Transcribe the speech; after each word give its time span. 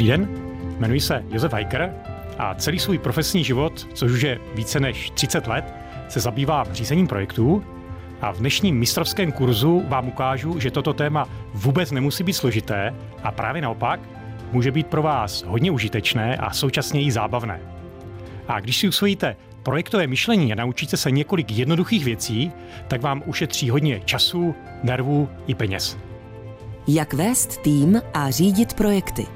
Dobrý 0.00 0.10
den, 0.10 0.28
jmenuji 0.78 1.00
se 1.00 1.24
Josef 1.30 1.52
Heiker 1.52 1.94
a 2.38 2.54
celý 2.54 2.78
svůj 2.78 2.98
profesní 2.98 3.44
život, 3.44 3.88
což 3.94 4.12
už 4.12 4.22
je 4.22 4.38
více 4.54 4.80
než 4.80 5.10
30 5.10 5.46
let, 5.46 5.74
se 6.08 6.20
zabývá 6.20 6.64
řízením 6.72 7.06
projektů 7.06 7.64
a 8.20 8.32
v 8.32 8.38
dnešním 8.38 8.78
mistrovském 8.78 9.32
kurzu 9.32 9.84
vám 9.88 10.08
ukážu, 10.08 10.60
že 10.60 10.70
toto 10.70 10.92
téma 10.92 11.28
vůbec 11.54 11.90
nemusí 11.90 12.24
být 12.24 12.32
složité 12.32 12.94
a 13.22 13.32
právě 13.32 13.62
naopak 13.62 14.00
může 14.52 14.70
být 14.70 14.86
pro 14.86 15.02
vás 15.02 15.42
hodně 15.42 15.70
užitečné 15.70 16.36
a 16.36 16.52
současně 16.52 17.02
i 17.02 17.12
zábavné. 17.12 17.60
A 18.48 18.60
když 18.60 18.76
si 18.76 18.88
usvojíte 18.88 19.36
projektové 19.62 20.06
myšlení 20.06 20.52
a 20.52 20.56
naučíte 20.56 20.96
se 20.96 21.10
několik 21.10 21.50
jednoduchých 21.50 22.04
věcí, 22.04 22.52
tak 22.88 23.02
vám 23.02 23.22
ušetří 23.26 23.70
hodně 23.70 24.00
času, 24.04 24.54
nervů 24.82 25.28
i 25.46 25.54
peněz. 25.54 25.98
Jak 26.88 27.14
vést 27.14 27.62
tým 27.62 28.02
a 28.14 28.30
řídit 28.30 28.74
projekty. 28.74 29.26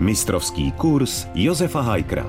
Mistrovský 0.00 0.72
kurz 0.72 1.26
Josefa 1.34 1.80
Hajkra. 1.80 2.26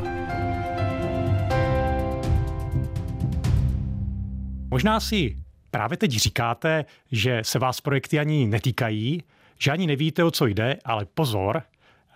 Možná 4.71 4.99
si 4.99 5.35
právě 5.71 5.97
teď 5.97 6.11
říkáte, 6.11 6.85
že 7.11 7.41
se 7.43 7.59
vás 7.59 7.81
projekty 7.81 8.19
ani 8.19 8.47
netýkají, 8.47 9.23
že 9.59 9.71
ani 9.71 9.87
nevíte, 9.87 10.23
o 10.23 10.31
co 10.31 10.45
jde, 10.45 10.77
ale 10.85 11.05
pozor, 11.05 11.61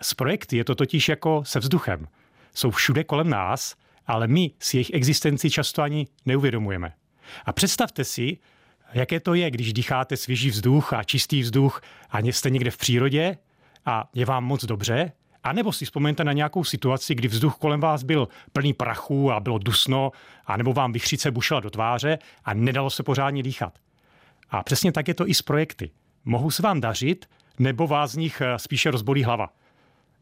s 0.01 0.13
projekty 0.13 0.57
je 0.57 0.63
to 0.63 0.75
totiž 0.75 1.09
jako 1.09 1.43
se 1.45 1.59
vzduchem. 1.59 2.07
Jsou 2.53 2.71
všude 2.71 3.03
kolem 3.03 3.29
nás, 3.29 3.75
ale 4.07 4.27
my 4.27 4.51
si 4.59 4.77
jejich 4.77 4.93
existenci 4.93 5.49
často 5.49 5.81
ani 5.81 6.07
neuvědomujeme. 6.25 6.93
A 7.45 7.53
představte 7.53 8.03
si, 8.03 8.37
jaké 8.93 9.19
to 9.19 9.33
je, 9.33 9.51
když 9.51 9.73
dýcháte 9.73 10.17
svěží 10.17 10.49
vzduch 10.49 10.93
a 10.93 11.03
čistý 11.03 11.41
vzduch 11.41 11.81
a 12.09 12.19
jste 12.19 12.49
někde 12.49 12.71
v 12.71 12.77
přírodě 12.77 13.37
a 13.85 14.09
je 14.13 14.25
vám 14.25 14.43
moc 14.43 14.65
dobře, 14.65 15.11
a 15.43 15.53
nebo 15.53 15.71
si 15.71 15.85
vzpomeňte 15.85 16.23
na 16.23 16.33
nějakou 16.33 16.63
situaci, 16.63 17.15
kdy 17.15 17.27
vzduch 17.27 17.55
kolem 17.55 17.79
vás 17.79 18.03
byl 18.03 18.27
plný 18.53 18.73
prachu 18.73 19.31
a 19.31 19.39
bylo 19.39 19.57
dusno, 19.57 20.11
a 20.45 20.57
nebo 20.57 20.73
vám 20.73 20.93
vychřice 20.93 21.31
bušela 21.31 21.59
do 21.59 21.69
tváře 21.69 22.19
a 22.45 22.53
nedalo 22.53 22.89
se 22.89 23.03
pořádně 23.03 23.43
dýchat. 23.43 23.79
A 24.49 24.63
přesně 24.63 24.91
tak 24.91 25.07
je 25.07 25.13
to 25.13 25.27
i 25.27 25.33
s 25.33 25.41
projekty. 25.41 25.91
Mohou 26.25 26.51
se 26.51 26.61
vám 26.61 26.81
dařit, 26.81 27.25
nebo 27.59 27.87
vás 27.87 28.11
z 28.11 28.15
nich 28.15 28.41
eh, 28.41 28.59
spíše 28.59 28.91
rozbolí 28.91 29.23
hlava. 29.23 29.49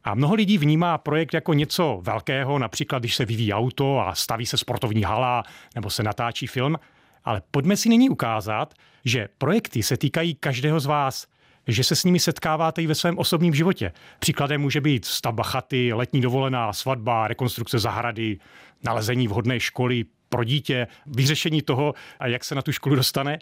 A 0.04 0.16
mnoho 0.16 0.36
lidí 0.36 0.58
vnímá 0.58 0.98
projekt 0.98 1.34
jako 1.34 1.54
něco 1.54 2.00
velkého, 2.04 2.60
například 2.60 3.00
když 3.00 3.16
se 3.16 3.26
vyvíjí 3.26 3.54
auto 3.54 4.00
a 4.00 4.16
staví 4.16 4.46
se 4.46 4.58
sportovní 4.58 5.04
hala 5.04 5.44
nebo 5.76 5.90
se 5.90 6.04
natáčí 6.04 6.48
film. 6.48 6.80
Ale 7.24 7.42
pojďme 7.52 7.78
si 7.78 7.90
nyní 7.90 8.10
ukázat, 8.10 8.74
že 9.06 9.30
projekty 9.38 9.84
se 9.84 9.98
týkají 9.98 10.36
každého 10.36 10.80
z 10.80 10.86
vás, 10.86 11.28
že 11.68 11.84
se 11.84 11.96
s 11.96 12.04
nimi 12.04 12.20
setkáváte 12.20 12.82
i 12.82 12.88
ve 12.88 12.96
svém 12.96 13.18
osobním 13.18 13.54
životě. 13.54 13.92
Příkladem 14.20 14.62
může 14.62 14.82
být 14.82 15.06
stavba 15.06 15.44
chaty, 15.44 15.94
letní 15.94 16.22
dovolená, 16.22 16.74
svatba, 16.74 17.28
rekonstrukce 17.28 17.80
zahrady, 17.80 18.40
nalezení 18.84 19.28
vhodné 19.28 19.60
školy 19.60 20.06
pro 20.30 20.44
dítě, 20.44 20.88
vyřešení 21.06 21.62
toho, 21.62 21.94
jak 22.26 22.44
se 22.44 22.56
na 22.56 22.62
tu 22.62 22.72
školu 22.72 22.96
dostane. 22.96 23.40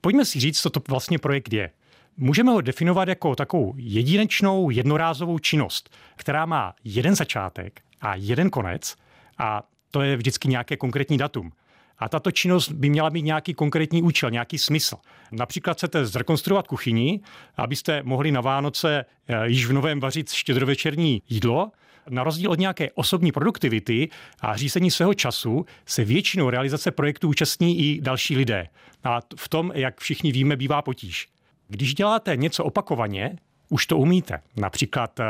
Pojďme 0.00 0.24
si 0.24 0.40
říct, 0.40 0.60
co 0.60 0.70
to 0.70 0.80
vlastně 0.88 1.18
projekt 1.18 1.52
je. 1.52 1.70
Můžeme 2.16 2.52
ho 2.52 2.60
definovat 2.60 3.08
jako 3.08 3.36
takovou 3.36 3.74
jedinečnou, 3.76 4.70
jednorázovou 4.70 5.38
činnost, 5.38 5.96
která 6.16 6.46
má 6.46 6.74
jeden 6.84 7.14
začátek 7.14 7.80
a 8.00 8.14
jeden 8.14 8.50
konec 8.50 8.96
a 9.38 9.62
to 9.90 10.02
je 10.02 10.16
vždycky 10.16 10.48
nějaké 10.48 10.76
konkrétní 10.76 11.18
datum. 11.18 11.52
A 11.98 12.08
tato 12.08 12.30
činnost 12.30 12.72
by 12.72 12.90
měla 12.90 13.08
mít 13.08 13.22
nějaký 13.22 13.54
konkrétní 13.54 14.02
účel, 14.02 14.30
nějaký 14.30 14.58
smysl. 14.58 14.96
Například 15.32 15.76
chcete 15.76 16.06
zrekonstruovat 16.06 16.66
kuchyni, 16.66 17.20
abyste 17.56 18.02
mohli 18.02 18.32
na 18.32 18.40
Vánoce 18.40 19.04
eh, 19.28 19.48
již 19.48 19.66
v 19.66 19.72
novém 19.72 20.00
vařit 20.00 20.32
štědrovečerní 20.32 21.22
jídlo, 21.28 21.70
na 22.08 22.24
rozdíl 22.24 22.50
od 22.50 22.58
nějaké 22.58 22.90
osobní 22.90 23.32
produktivity 23.32 24.08
a 24.40 24.56
řízení 24.56 24.90
svého 24.90 25.14
času 25.14 25.66
se 25.86 26.04
většinou 26.04 26.50
realizace 26.50 26.90
projektu 26.90 27.28
účastní 27.28 27.78
i 27.78 28.00
další 28.00 28.36
lidé. 28.36 28.68
A 29.04 29.20
v 29.36 29.48
tom, 29.48 29.72
jak 29.74 30.00
všichni 30.00 30.32
víme, 30.32 30.56
bývá 30.56 30.82
potíž. 30.82 31.28
Když 31.68 31.94
děláte 31.94 32.36
něco 32.36 32.64
opakovaně, 32.64 33.36
už 33.68 33.86
to 33.86 33.98
umíte. 33.98 34.40
Například 34.56 35.20
uh, 35.20 35.24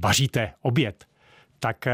vaříte 0.00 0.52
oběd, 0.62 1.04
tak 1.58 1.86
uh, 1.86 1.92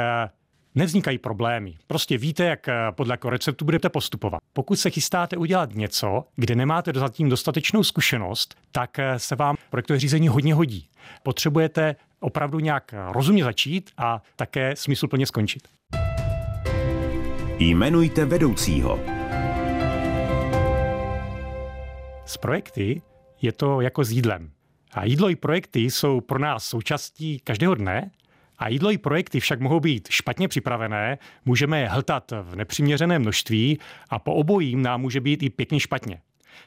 nevznikají 0.76 1.18
problémy. 1.18 1.74
Prostě 1.86 2.18
víte, 2.18 2.44
jak 2.44 2.66
podle 2.90 3.12
jakého 3.12 3.30
receptu 3.30 3.64
budete 3.64 3.88
postupovat. 3.88 4.40
Pokud 4.52 4.76
se 4.76 4.90
chystáte 4.90 5.36
udělat 5.36 5.74
něco, 5.74 6.24
kde 6.36 6.54
nemáte 6.54 6.92
zatím 6.94 7.28
dostatečnou 7.28 7.84
zkušenost, 7.84 8.54
tak 8.72 8.96
se 9.16 9.36
vám 9.36 9.56
projektové 9.70 9.98
řízení 9.98 10.28
hodně 10.28 10.54
hodí. 10.54 10.88
Potřebujete 11.22 11.96
opravdu 12.20 12.58
nějak 12.58 12.94
rozumně 13.12 13.44
začít 13.44 13.90
a 13.98 14.22
také 14.36 14.76
smysluplně 14.76 15.26
skončit. 15.26 15.68
Jmenujte 17.58 18.24
vedoucího. 18.24 19.00
S 22.26 22.36
projekty 22.36 23.02
je 23.42 23.52
to 23.52 23.80
jako 23.80 24.04
s 24.04 24.10
jídlem. 24.10 24.50
A 24.92 25.04
jídlo 25.04 25.30
i 25.30 25.36
projekty 25.36 25.80
jsou 25.80 26.20
pro 26.20 26.38
nás 26.38 26.64
součástí 26.64 27.40
každého 27.44 27.74
dne 27.74 28.10
a 28.58 28.68
jídlo 28.68 28.90
i 28.90 28.98
projekty 28.98 29.40
však 29.40 29.60
mohou 29.60 29.80
být 29.80 30.08
špatně 30.10 30.48
připravené, 30.48 31.18
můžeme 31.44 31.80
je 31.80 31.88
hltat 31.88 32.32
v 32.42 32.56
nepřiměřeném 32.56 33.22
množství 33.22 33.78
a 34.10 34.18
po 34.18 34.34
obojím 34.34 34.82
nám 34.82 35.00
může 35.00 35.20
být 35.20 35.42
i 35.42 35.50
pěkně 35.50 35.80
špatně. 35.80 36.20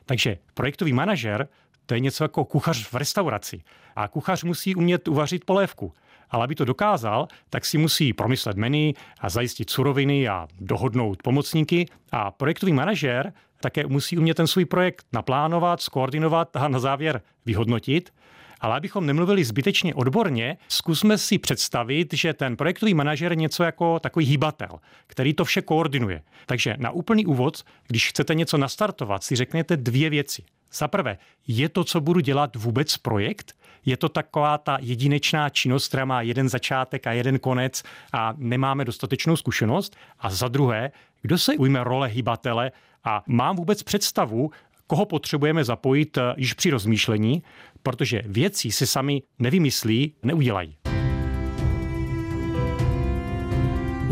Takže 0.06 0.38
projektový 0.54 0.94
manažer 0.94 1.48
to 1.86 1.94
je 1.94 2.00
něco 2.00 2.24
jako 2.24 2.46
kuchař 2.46 2.88
v 2.88 2.94
restauraci. 2.94 3.62
A 3.96 4.08
kuchař 4.08 4.44
musí 4.44 4.76
umět 4.76 5.08
uvařit 5.08 5.46
polévku. 5.46 5.94
Ale 6.30 6.44
aby 6.44 6.56
to 6.56 6.66
dokázal, 6.66 7.28
tak 7.50 7.66
si 7.66 7.78
musí 7.78 8.14
promyslet 8.14 8.58
menu 8.58 8.92
a 9.20 9.30
zajistit 9.30 9.70
suroviny 9.70 10.28
a 10.28 10.48
dohodnout 10.60 11.24
pomocníky. 11.24 11.86
A 12.12 12.32
projektový 12.32 12.74
manažer 12.74 13.34
také 13.62 13.88
musí 13.88 14.18
umět 14.18 14.34
ten 14.34 14.48
svůj 14.48 14.66
projekt 14.66 15.06
naplánovat, 15.14 15.82
skoordinovat 15.82 16.56
a 16.56 16.68
na 16.68 16.80
závěr 16.80 17.22
vyhodnotit. 17.46 18.14
Ale 18.62 18.76
abychom 18.76 19.06
nemluvili 19.06 19.44
zbytečně 19.44 19.96
odborně, 19.96 20.58
zkusme 20.68 21.18
si 21.18 21.38
představit, 21.38 22.14
že 22.14 22.34
ten 22.34 22.58
projektový 22.58 22.94
manažer 22.94 23.32
je 23.32 23.36
něco 23.36 23.64
jako 23.64 24.00
takový 24.00 24.26
hýbatel, 24.26 24.80
který 25.08 25.34
to 25.34 25.46
vše 25.46 25.62
koordinuje. 25.62 26.22
Takže 26.46 26.76
na 26.80 26.92
úplný 26.92 27.26
úvod, 27.26 27.64
když 27.88 28.10
chcete 28.10 28.36
něco 28.36 28.58
nastartovat, 28.58 29.24
si 29.24 29.36
řekněte 29.36 29.78
dvě 29.78 30.10
věci. 30.10 30.44
Za 30.74 30.88
prvé, 30.88 31.18
je 31.48 31.70
to, 31.70 31.84
co 31.84 32.02
budu 32.02 32.20
dělat, 32.20 32.56
vůbec 32.56 32.98
projekt? 32.98 33.54
Je 33.86 33.98
to 33.98 34.10
taková 34.10 34.58
ta 34.58 34.78
jedinečná 34.82 35.50
činnost, 35.50 35.88
která 35.88 36.06
má 36.06 36.22
jeden 36.22 36.50
začátek 36.50 37.08
a 37.08 37.12
jeden 37.12 37.40
konec 37.40 37.84
a 38.14 38.34
nemáme 38.38 38.86
dostatečnou 38.86 39.36
zkušenost? 39.36 39.96
A 40.20 40.30
za 40.30 40.48
druhé, 40.48 40.92
kdo 41.22 41.38
se 41.38 41.54
ujme 41.54 41.84
role 41.84 42.08
hybatele 42.08 42.72
a 43.04 43.24
mám 43.28 43.56
vůbec 43.56 43.84
představu, 43.84 44.52
koho 44.88 45.06
potřebujeme 45.06 45.64
zapojit 45.64 46.18
eh, 46.18 46.22
již 46.38 46.54
při 46.54 46.70
rozmýšlení, 46.70 47.44
protože 47.84 48.22
věci 48.26 48.72
si 48.72 48.88
sami 48.88 49.22
nevymyslí, 49.40 50.16
neudělají. 50.24 50.76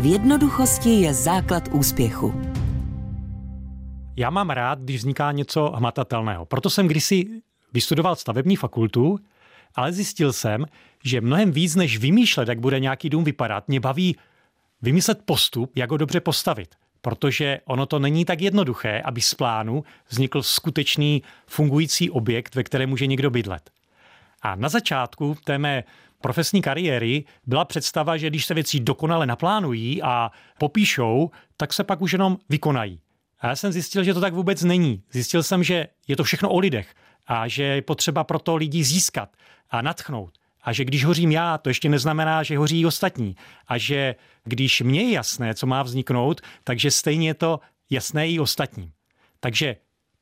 V 0.00 0.06
jednoduchosti 0.06 0.90
je 0.90 1.14
základ 1.14 1.68
úspěchu. 1.72 2.34
Já 4.16 4.30
mám 4.30 4.50
rád, 4.50 4.78
když 4.78 4.96
vzniká 4.96 5.32
něco 5.32 5.72
hmatatelného. 5.76 6.44
Proto 6.44 6.70
jsem 6.70 6.88
kdysi 6.88 7.26
vystudoval 7.72 8.16
stavební 8.16 8.56
fakultu, 8.56 9.18
ale 9.74 9.92
zjistil 9.92 10.32
jsem, 10.32 10.66
že 11.04 11.20
mnohem 11.20 11.52
víc 11.52 11.74
než 11.74 11.98
vymýšlet, 11.98 12.48
jak 12.48 12.60
bude 12.60 12.80
nějaký 12.80 13.10
dům 13.10 13.24
vypadat, 13.24 13.68
mě 13.68 13.80
baví 13.80 14.16
vymyslet 14.82 15.22
postup, 15.24 15.72
jak 15.76 15.90
ho 15.90 15.96
dobře 15.96 16.20
postavit 16.20 16.74
protože 17.00 17.60
ono 17.64 17.86
to 17.86 17.98
není 17.98 18.24
tak 18.24 18.40
jednoduché, 18.40 19.02
aby 19.04 19.20
z 19.20 19.34
plánu 19.34 19.84
vznikl 20.08 20.42
skutečný 20.42 21.22
fungující 21.46 22.10
objekt, 22.10 22.54
ve 22.54 22.64
kterém 22.64 22.88
může 22.88 23.06
někdo 23.06 23.30
bydlet. 23.30 23.70
A 24.42 24.54
na 24.54 24.68
začátku 24.68 25.36
té 25.44 25.58
mé 25.58 25.84
profesní 26.20 26.62
kariéry 26.62 27.24
byla 27.46 27.64
představa, 27.64 28.16
že 28.16 28.30
když 28.30 28.46
se 28.46 28.54
věci 28.54 28.80
dokonale 28.80 29.26
naplánují 29.26 30.02
a 30.02 30.30
popíšou, 30.58 31.30
tak 31.56 31.72
se 31.72 31.84
pak 31.84 32.00
už 32.00 32.12
jenom 32.12 32.38
vykonají. 32.48 33.00
A 33.40 33.46
já 33.46 33.56
jsem 33.56 33.72
zjistil, 33.72 34.04
že 34.04 34.14
to 34.14 34.20
tak 34.20 34.34
vůbec 34.34 34.62
není. 34.62 35.02
Zjistil 35.12 35.42
jsem, 35.42 35.62
že 35.62 35.86
je 36.08 36.16
to 36.16 36.24
všechno 36.24 36.50
o 36.50 36.58
lidech 36.58 36.94
a 37.26 37.48
že 37.48 37.62
je 37.62 37.82
potřeba 37.82 38.24
proto 38.24 38.56
lidi 38.56 38.84
získat 38.84 39.28
a 39.70 39.82
natchnout. 39.82 40.38
A 40.68 40.72
že 40.72 40.84
když 40.84 41.04
hořím 41.04 41.32
já, 41.32 41.58
to 41.58 41.70
ještě 41.70 41.88
neznamená, 41.88 42.42
že 42.42 42.58
hoří 42.58 42.80
i 42.80 42.86
ostatní. 42.86 43.36
A 43.68 43.78
že 43.78 44.14
když 44.44 44.80
mně 44.80 45.02
je 45.02 45.12
jasné, 45.12 45.54
co 45.54 45.66
má 45.66 45.82
vzniknout, 45.82 46.40
takže 46.64 46.90
stejně 46.90 47.28
je 47.28 47.34
to 47.34 47.60
jasné 47.90 48.28
i 48.28 48.38
ostatním. 48.38 48.92
Takže 49.40 49.76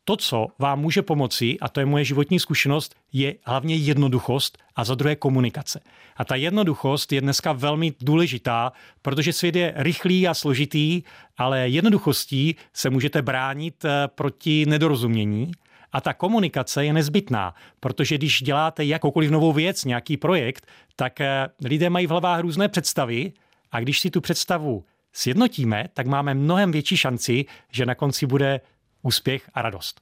to, 0.05 0.17
co 0.17 0.47
vám 0.59 0.81
může 0.81 1.03
pomoci, 1.03 1.57
a 1.61 1.69
to 1.69 1.81
je 1.81 1.87
moje 1.87 2.05
životní 2.05 2.41
zkušenost, 2.41 2.95
je 3.13 3.35
hlavně 3.45 3.75
jednoduchost 3.77 4.59
a 4.77 4.85
za 4.85 4.95
druhé 4.95 5.17
komunikace. 5.17 5.81
A 6.17 6.25
ta 6.25 6.35
jednoduchost 6.35 7.13
je 7.13 7.21
dneska 7.21 7.53
velmi 7.53 7.95
důležitá, 8.01 8.73
protože 9.03 9.33
svět 9.33 9.57
je 9.57 9.73
rychlý 9.77 10.29
a 10.29 10.35
složitý, 10.35 11.03
ale 11.37 11.69
jednoduchostí 11.69 12.57
se 12.73 12.91
můžete 12.91 13.23
bránit 13.23 13.85
eh, 13.85 14.09
proti 14.15 14.67
nedorozumění 14.67 15.53
A 15.97 16.01
ta 16.01 16.15
komunikace 16.15 16.85
je 16.85 16.93
nezbytná, 16.93 17.55
protože 17.81 18.19
když 18.19 18.43
děláte 18.43 18.85
jakoukoliv 18.85 19.31
novou 19.31 19.53
věc, 19.53 19.85
nějaký 19.85 20.17
projekt, 20.17 20.67
tak 20.97 21.21
eh, 21.21 21.49
lidé 21.65 21.91
mají 21.91 22.07
v 22.07 22.11
hlavách 22.11 22.41
různé 22.41 22.69
představy 22.69 23.33
a 23.73 23.81
když 23.81 24.01
si 24.01 24.11
tu 24.11 24.21
představu 24.21 24.85
sjednotíme, 25.13 25.85
tak 25.95 26.07
máme 26.07 26.35
mnohem 26.35 26.73
větší 26.73 26.97
šanci, 26.97 27.45
že 27.73 27.87
na 27.87 27.95
konci 27.95 28.27
bude 28.27 28.61
úspěch 29.03 29.51
a 29.55 29.63
radost. 29.63 30.01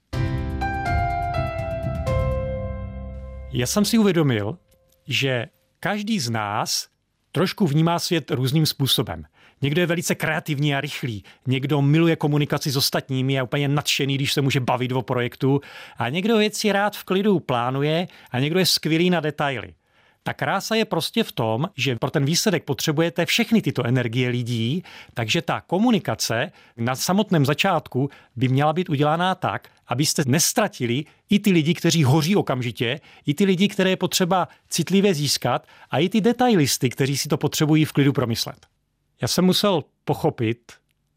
Já 3.53 3.67
jsem 3.67 3.85
si 3.85 3.99
uvědomil, 3.99 4.59
že 5.07 5.47
každý 5.81 6.21
z 6.21 6.31
nás 6.31 6.89
trošku 7.33 7.67
vnímá 7.67 7.99
svět 7.99 8.31
různým 8.31 8.67
způsobem. 8.67 9.25
Někdo 9.65 9.81
je 9.81 9.87
velice 9.87 10.15
kreativní 10.15 10.75
a 10.75 10.81
rychlý, 10.81 11.25
někdo 11.47 11.83
miluje 11.83 12.17
komunikaci 12.17 12.71
s 12.71 12.77
ostatními, 12.77 13.33
je 13.33 13.43
úplně 13.43 13.69
nadšený, 13.69 14.15
když 14.15 14.33
se 14.33 14.41
může 14.41 14.61
bavit 14.61 14.93
o 14.93 15.03
projektu 15.03 15.61
a 15.99 16.09
někdo 16.09 16.39
věci 16.39 16.73
rád 16.73 16.97
v 16.97 17.05
klidu 17.05 17.41
plánuje 17.41 18.09
a 18.31 18.41
někdo 18.41 18.59
je 18.59 18.67
skvělý 18.67 19.11
na 19.11 19.21
detaily. 19.21 19.75
Ta 20.23 20.33
krása 20.33 20.75
je 20.75 20.85
prostě 20.85 21.25
v 21.25 21.33
tom, 21.33 21.69
že 21.77 21.97
pro 21.97 22.11
ten 22.11 22.25
výsledek 22.25 22.65
potřebujete 22.65 23.27
všechny 23.27 23.63
tyto 23.63 23.87
energie 23.87 24.29
lidí, 24.29 24.83
takže 25.15 25.43
ta 25.43 25.61
komunikace 25.61 26.53
na 26.77 26.97
samotném 26.97 27.45
začátku 27.45 28.11
by 28.37 28.49
měla 28.49 28.73
být 28.73 28.89
udělaná 28.89 29.35
tak, 29.35 29.69
abyste 29.87 30.23
nestratili 30.27 31.05
i 31.31 31.39
ty 31.39 31.51
lidi, 31.51 31.75
kteří 31.75 32.05
hoří 32.05 32.37
okamžitě, 32.37 33.01
i 33.27 33.35
ty 33.35 33.45
lidi, 33.45 33.69
které 33.69 33.91
je 33.91 33.97
potřeba 33.97 34.49
citlivě 34.69 35.15
získat 35.15 35.67
a 35.91 35.99
i 35.99 36.09
ty 36.09 36.21
detailisty, 36.21 36.91
kteří 36.91 37.17
si 37.17 37.29
to 37.29 37.37
potřebují 37.37 37.85
v 37.85 37.93
klidu 37.93 38.13
promyslet. 38.13 38.74
Já 39.23 39.29
jsem 39.29 39.45
musel 39.45 39.85
pochopit, 40.05 40.73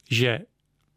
že 0.10 0.40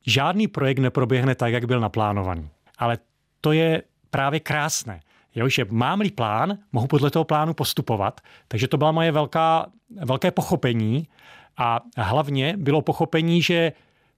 žádný 0.07 0.49
projekt 0.49 0.79
neproběhne 0.79 1.35
tak, 1.35 1.53
jak 1.53 1.65
byl 1.65 1.81
naplánovaný. 1.81 2.49
Ale 2.79 2.99
to 3.41 3.53
je 3.53 3.83
právě 4.11 4.41
krásné. 4.41 5.01
Jo, 5.35 5.49
že 5.49 5.67
mám-li 5.71 6.11
plán, 6.11 6.59
mohu 6.73 6.87
podle 6.87 7.11
toho 7.11 7.25
plánu 7.25 7.55
postupovat. 7.55 8.21
Takže 8.49 8.69
to 8.69 8.77
byla 8.77 8.93
moje 8.93 9.13
velká, 9.13 9.67
velké 10.05 10.31
pochopení 10.31 11.09
a 11.57 11.81
hlavně 11.97 12.55
bylo 12.57 12.83
pochopení, 12.83 13.43
že 13.43 13.73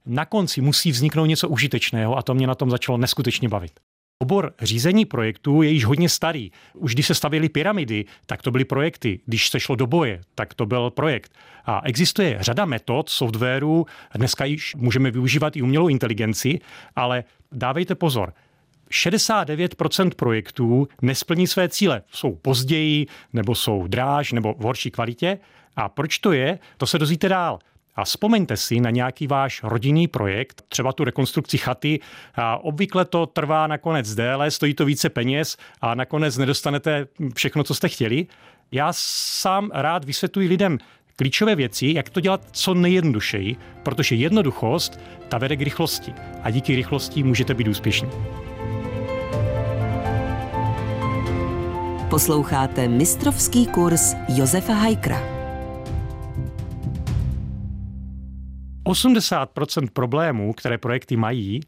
na 0.06 0.25
konci 0.25 0.61
musí 0.61 0.90
vzniknout 0.90 1.26
něco 1.26 1.49
užitečného 1.49 2.17
a 2.17 2.23
to 2.23 2.35
mě 2.35 2.46
na 2.46 2.55
tom 2.55 2.70
začalo 2.70 2.99
neskutečně 2.99 3.49
bavit. 3.49 3.81
Obor 4.22 4.52
řízení 4.60 5.04
projektů 5.04 5.62
je 5.62 5.70
již 5.70 5.84
hodně 5.84 6.08
starý. 6.08 6.50
Už 6.74 6.94
když 6.94 7.06
se 7.06 7.14
stavěly 7.14 7.48
pyramidy, 7.48 8.04
tak 8.26 8.42
to 8.42 8.50
byly 8.50 8.64
projekty. 8.64 9.20
Když 9.26 9.48
se 9.48 9.60
šlo 9.60 9.76
do 9.76 9.86
boje, 9.86 10.20
tak 10.34 10.54
to 10.54 10.66
byl 10.66 10.90
projekt. 10.90 11.32
A 11.64 11.80
existuje 11.84 12.36
řada 12.40 12.64
metod 12.64 13.08
softwaru, 13.08 13.86
dneska 14.14 14.44
již 14.44 14.74
můžeme 14.74 15.10
využívat 15.10 15.56
i 15.56 15.62
umělou 15.62 15.88
inteligenci, 15.88 16.58
ale 16.96 17.24
dávejte 17.52 17.94
pozor, 17.94 18.32
69% 18.90 20.10
projektů 20.16 20.88
nesplní 21.02 21.46
své 21.46 21.68
cíle. 21.68 22.02
Jsou 22.10 22.34
později, 22.34 23.06
nebo 23.32 23.54
jsou 23.54 23.86
dráž, 23.86 24.32
nebo 24.32 24.54
v 24.54 24.62
horší 24.62 24.90
kvalitě. 24.90 25.38
A 25.76 25.88
proč 25.88 26.18
to 26.18 26.32
je, 26.32 26.58
to 26.76 26.86
se 26.86 26.98
dozvíte 26.98 27.28
dál. 27.28 27.58
A 27.94 28.04
vzpomeňte 28.04 28.56
si 28.56 28.80
na 28.80 28.90
nějaký 28.90 29.26
váš 29.26 29.60
rodinný 29.62 30.08
projekt, 30.08 30.62
třeba 30.68 30.92
tu 30.92 31.04
rekonstrukci 31.04 31.58
chaty. 31.58 32.00
A 32.34 32.56
obvykle 32.64 33.04
to 33.04 33.26
trvá 33.26 33.66
nakonec 33.66 34.14
déle, 34.14 34.50
stojí 34.50 34.74
to 34.74 34.84
více 34.84 35.10
peněz 35.10 35.56
a 35.80 35.94
nakonec 35.94 36.36
nedostanete 36.38 37.06
všechno, 37.34 37.64
co 37.64 37.74
jste 37.74 37.88
chtěli. 37.88 38.26
Já 38.72 38.88
sám 38.96 39.70
rád 39.74 40.04
vysvětluji 40.04 40.48
lidem 40.48 40.78
klíčové 41.16 41.54
věci, 41.54 41.92
jak 41.96 42.10
to 42.10 42.20
dělat 42.20 42.48
co 42.52 42.74
nejjednodušeji, 42.74 43.56
protože 43.82 44.14
jednoduchost 44.14 45.00
ta 45.28 45.38
vede 45.38 45.56
k 45.56 45.62
rychlosti 45.62 46.14
a 46.42 46.50
díky 46.50 46.76
rychlosti 46.76 47.22
můžete 47.22 47.54
být 47.54 47.68
úspěšní. 47.68 48.08
Posloucháte 52.10 52.88
mistrovský 52.88 53.66
kurz 53.66 54.14
Josefa 54.28 54.72
Hajkra. 54.74 55.31
80% 58.92 59.88
problémů, 59.92 60.52
které 60.52 60.78
projekty 60.78 61.16
mají, 61.16 61.60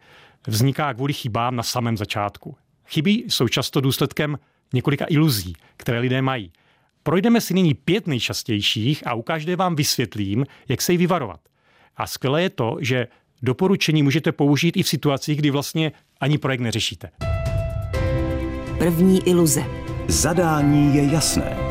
vzniká 0.47 0.95
kvůli 0.95 1.13
chybám 1.13 1.57
na 1.57 1.63
samém 1.63 1.97
začátku. 1.97 2.57
Chyby 2.87 3.11
jsou 3.11 3.49
často 3.49 3.81
důsledkem 3.81 4.39
několika 4.73 5.07
iluzí, 5.09 5.53
které 5.77 5.99
lidé 5.99 6.23
mají. 6.23 6.53
Projdeme 7.03 7.41
si 7.41 7.55
nyní 7.55 7.75
pět 7.75 8.07
nejčastějších 8.07 9.07
a 9.07 9.15
u 9.15 9.23
každé 9.23 9.57
vám 9.57 9.77
vysvětlím, 9.77 10.47
jak 10.69 10.83
se 10.83 10.93
jí 10.93 10.99
vyvarovat. 10.99 11.41
A 11.97 12.07
skvělé 12.07 12.43
je 12.43 12.51
to, 12.51 12.77
že 12.81 13.07
doporučení 13.43 14.03
můžete 14.03 14.33
použít 14.33 14.77
i 14.77 14.83
v 14.83 14.89
situacích, 14.89 15.39
kdy 15.39 15.51
vlastně 15.51 15.93
ani 16.21 16.39
projekt 16.39 16.61
neřešíte. 16.61 17.11
První 18.79 19.29
iluze. 19.29 19.65
Zadání 20.09 20.97
je 20.97 21.13
jasné. 21.13 21.64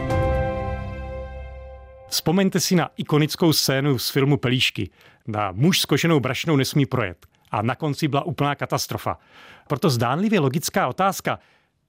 Vzpomeňte 2.14 2.60
si 2.62 2.78
na 2.78 2.94
ikonickou 2.94 3.54
scénu 3.54 3.98
z 3.98 4.10
filmu 4.10 4.38
Pelíšky. 4.38 4.90
Na 5.28 5.52
muž 5.52 5.80
s 5.80 5.86
koženou 5.86 6.20
brašnou 6.20 6.56
nesmí 6.56 6.86
projet. 6.86 7.26
A 7.52 7.62
na 7.62 7.76
konci 7.76 8.08
byla 8.08 8.24
úplná 8.24 8.56
katastrofa. 8.56 9.18
Proto 9.68 9.90
zdánlivě 9.90 10.40
logická 10.40 10.88
otázka, 10.88 11.40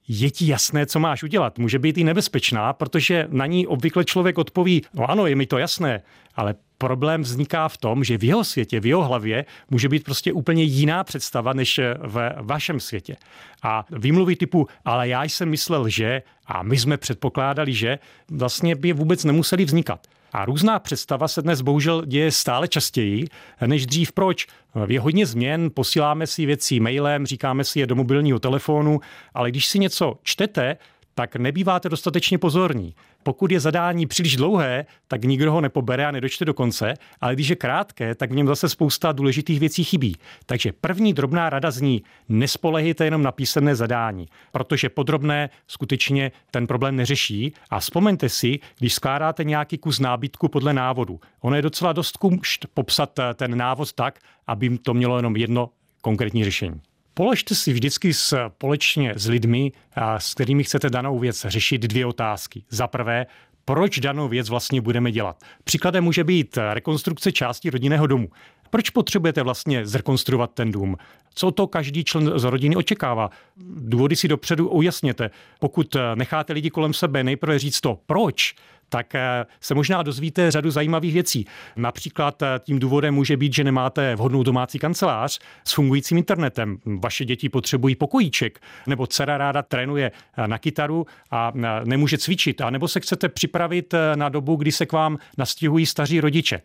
je 0.09 0.31
ti 0.31 0.47
jasné, 0.47 0.87
co 0.87 1.01
máš 1.01 1.23
udělat. 1.23 1.59
Může 1.59 1.79
být 1.79 1.99
i 1.99 2.05
nebezpečná, 2.05 2.73
protože 2.73 3.29
na 3.31 3.47
ní 3.47 3.67
obvykle 3.67 4.05
člověk 4.05 4.39
odpoví, 4.39 4.83
no 4.95 5.11
ano, 5.11 5.27
je 5.27 5.37
mi 5.37 5.47
to 5.47 5.59
jasné, 5.59 6.03
ale 6.35 6.55
problém 6.79 7.23
vzniká 7.23 7.69
v 7.69 7.77
tom, 7.77 8.05
že 8.05 8.19
v 8.19 8.25
jeho 8.25 8.45
světě, 8.45 8.81
v 8.81 8.87
jeho 8.87 9.05
hlavě 9.05 9.45
může 9.71 9.89
být 9.89 10.05
prostě 10.05 10.33
úplně 10.33 10.63
jiná 10.63 11.05
představa 11.05 11.53
než 11.53 11.81
ve 11.99 12.37
vašem 12.41 12.81
světě. 12.81 13.17
A 13.63 13.85
výmluvy 13.91 14.37
typu, 14.37 14.69
ale 14.85 15.09
já 15.09 15.25
jsem 15.25 15.49
myslel, 15.49 15.89
že 15.89 16.23
a 16.47 16.63
my 16.63 16.79
jsme 16.79 16.97
předpokládali, 16.97 17.73
že 17.73 17.99
vlastně 18.31 18.75
by 18.75 18.93
vůbec 18.93 19.25
nemuseli 19.25 19.65
vznikat. 19.65 20.07
A 20.35 20.45
různá 20.45 20.79
představa 20.79 21.29
se 21.29 21.43
dnes 21.43 21.61
bohužel 21.61 22.05
děje 22.05 22.33
stále 22.33 22.69
častěji 22.69 23.25
než 23.67 23.87
dřív. 23.87 24.13
Proč? 24.13 24.47
Je 24.87 25.01
hodně 25.01 25.27
změn, 25.27 25.71
posíláme 25.75 26.27
si 26.27 26.47
věci 26.47 26.81
mailem, 26.81 27.27
říkáme 27.27 27.65
si 27.65 27.81
je 27.81 27.87
do 27.87 27.95
mobilního 27.95 28.39
telefonu, 28.39 29.01
ale 29.35 29.51
když 29.51 29.67
si 29.67 29.79
něco 29.79 30.19
čtete, 30.23 30.77
tak 31.15 31.37
nebýváte 31.37 31.89
dostatečně 31.89 32.39
pozorní. 32.39 32.95
Pokud 33.23 33.51
je 33.51 33.61
zadání 33.61 34.07
příliš 34.07 34.37
dlouhé, 34.37 34.87
tak 35.09 35.25
nikdo 35.25 35.53
ho 35.53 35.61
nepobere 35.61 36.07
a 36.07 36.11
nedočte 36.11 36.45
do 36.45 36.55
konce, 36.55 36.95
ale 37.21 37.35
když 37.35 37.49
je 37.49 37.57
krátké, 37.57 38.15
tak 38.15 38.31
v 38.31 38.35
něm 38.35 38.47
zase 38.47 38.69
spousta 38.69 39.13
důležitých 39.13 39.61
věcí 39.61 39.85
chybí. 39.85 40.17
Takže 40.47 40.73
první 40.73 41.13
drobná 41.13 41.51
rada 41.51 41.71
zní, 41.71 42.03
nespolehejte 42.29 43.05
jenom 43.05 43.23
na 43.23 43.33
písemné 43.33 43.77
zadání, 43.77 44.27
protože 44.53 44.89
podrobné 44.89 45.51
skutečně 45.67 46.33
ten 46.51 46.67
problém 46.67 46.97
neřeší 46.97 47.55
a 47.71 47.81
vzpomeňte 47.81 48.29
si, 48.29 48.59
když 48.79 48.95
skládáte 48.95 49.45
nějaký 49.45 49.79
kus 49.79 50.01
nábytku 50.01 50.49
podle 50.49 50.73
návodu. 50.73 51.21
Ono 51.41 51.57
je 51.57 51.63
docela 51.63 51.93
dost 51.93 52.17
kumšt 52.17 52.67
popsat 52.75 53.21
ten 53.35 53.57
návod 53.59 53.93
tak, 53.93 54.19
aby 54.47 54.79
to 54.79 54.95
mělo 54.95 55.17
jenom 55.17 55.37
jedno 55.37 55.71
konkrétní 56.01 56.45
řešení. 56.45 56.81
Položte 57.15 57.55
si 57.55 57.73
vždycky 57.73 58.15
společně 58.15 59.13
s 59.17 59.29
lidmi, 59.29 59.73
s 60.19 60.35
kterými 60.35 60.65
chcete 60.65 60.91
danou 60.91 61.19
věc 61.19 61.47
řešit, 61.49 61.83
dvě 61.83 62.07
otázky. 62.07 62.65
Za 62.71 62.87
prvé, 62.87 63.27
proč 63.65 63.99
danou 63.99 64.29
věc 64.29 64.49
vlastně 64.49 64.81
budeme 64.81 65.13
dělat. 65.13 65.45
Příkladem 65.65 66.05
může 66.05 66.25
být 66.25 66.59
rekonstrukce 66.73 67.33
části 67.33 67.71
rodinného 67.71 68.07
domu. 68.07 68.29
Proč 68.71 68.91
potřebujete 68.91 69.43
vlastně 69.43 69.87
zrekonstruovat 69.87 70.51
ten 70.55 70.73
dům? 70.73 70.97
Co 71.35 71.51
to 71.51 71.67
každý 71.67 72.05
člen 72.05 72.39
z 72.39 72.45
rodiny 72.45 72.77
očekává? 72.77 73.31
Důvody 73.77 74.17
si 74.17 74.29
dopředu 74.29 74.69
ujasněte. 74.69 75.31
Pokud 75.61 75.97
necháte 76.15 76.53
lidi 76.53 76.71
kolem 76.71 76.95
sebe 76.95 77.25
nejprve 77.25 77.59
říct 77.59 77.81
to, 77.81 77.99
proč, 78.07 78.55
tak 78.95 79.15
eh, 79.15 79.47
se 79.61 79.75
možná 79.75 80.03
dozvíte 80.03 80.51
řadu 80.51 80.71
zajímavých 80.71 81.15
věcí. 81.15 81.47
Například 81.77 82.43
eh, 82.43 82.47
tím 82.59 82.79
důvodem 82.79 83.15
může 83.15 83.37
být, 83.37 83.55
že 83.55 83.65
nemáte 83.65 84.17
vhodnou 84.17 84.43
domácí 84.43 84.79
kancelář 84.79 85.39
s 85.65 85.73
fungujícím 85.73 86.19
internetem. 86.19 86.79
Vaše 86.87 87.25
děti 87.25 87.49
potřebují 87.49 87.95
pokojíček, 87.95 88.61
nebo 88.87 89.07
dcera 89.07 89.39
ráda 89.39 89.63
trénuje 89.63 90.13
eh, 90.37 90.49
na 90.49 90.59
kytaru 90.59 91.07
a 91.31 91.53
nemůže 91.85 92.19
cvičit, 92.19 92.61
a 92.61 92.71
nebo 92.71 92.89
se 92.89 93.01
chcete 93.01 93.29
připravit 93.29 93.95
na 94.15 94.29
dobu, 94.29 94.57
kdy 94.57 94.73
se 94.73 94.87
k 94.87 94.93
vám 94.93 95.19
nastěhují 95.39 95.87
staří 95.87 96.21
rodiče. 96.21 96.61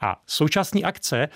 A 0.00 0.22
součástí 0.26 0.84
akce 0.84 1.28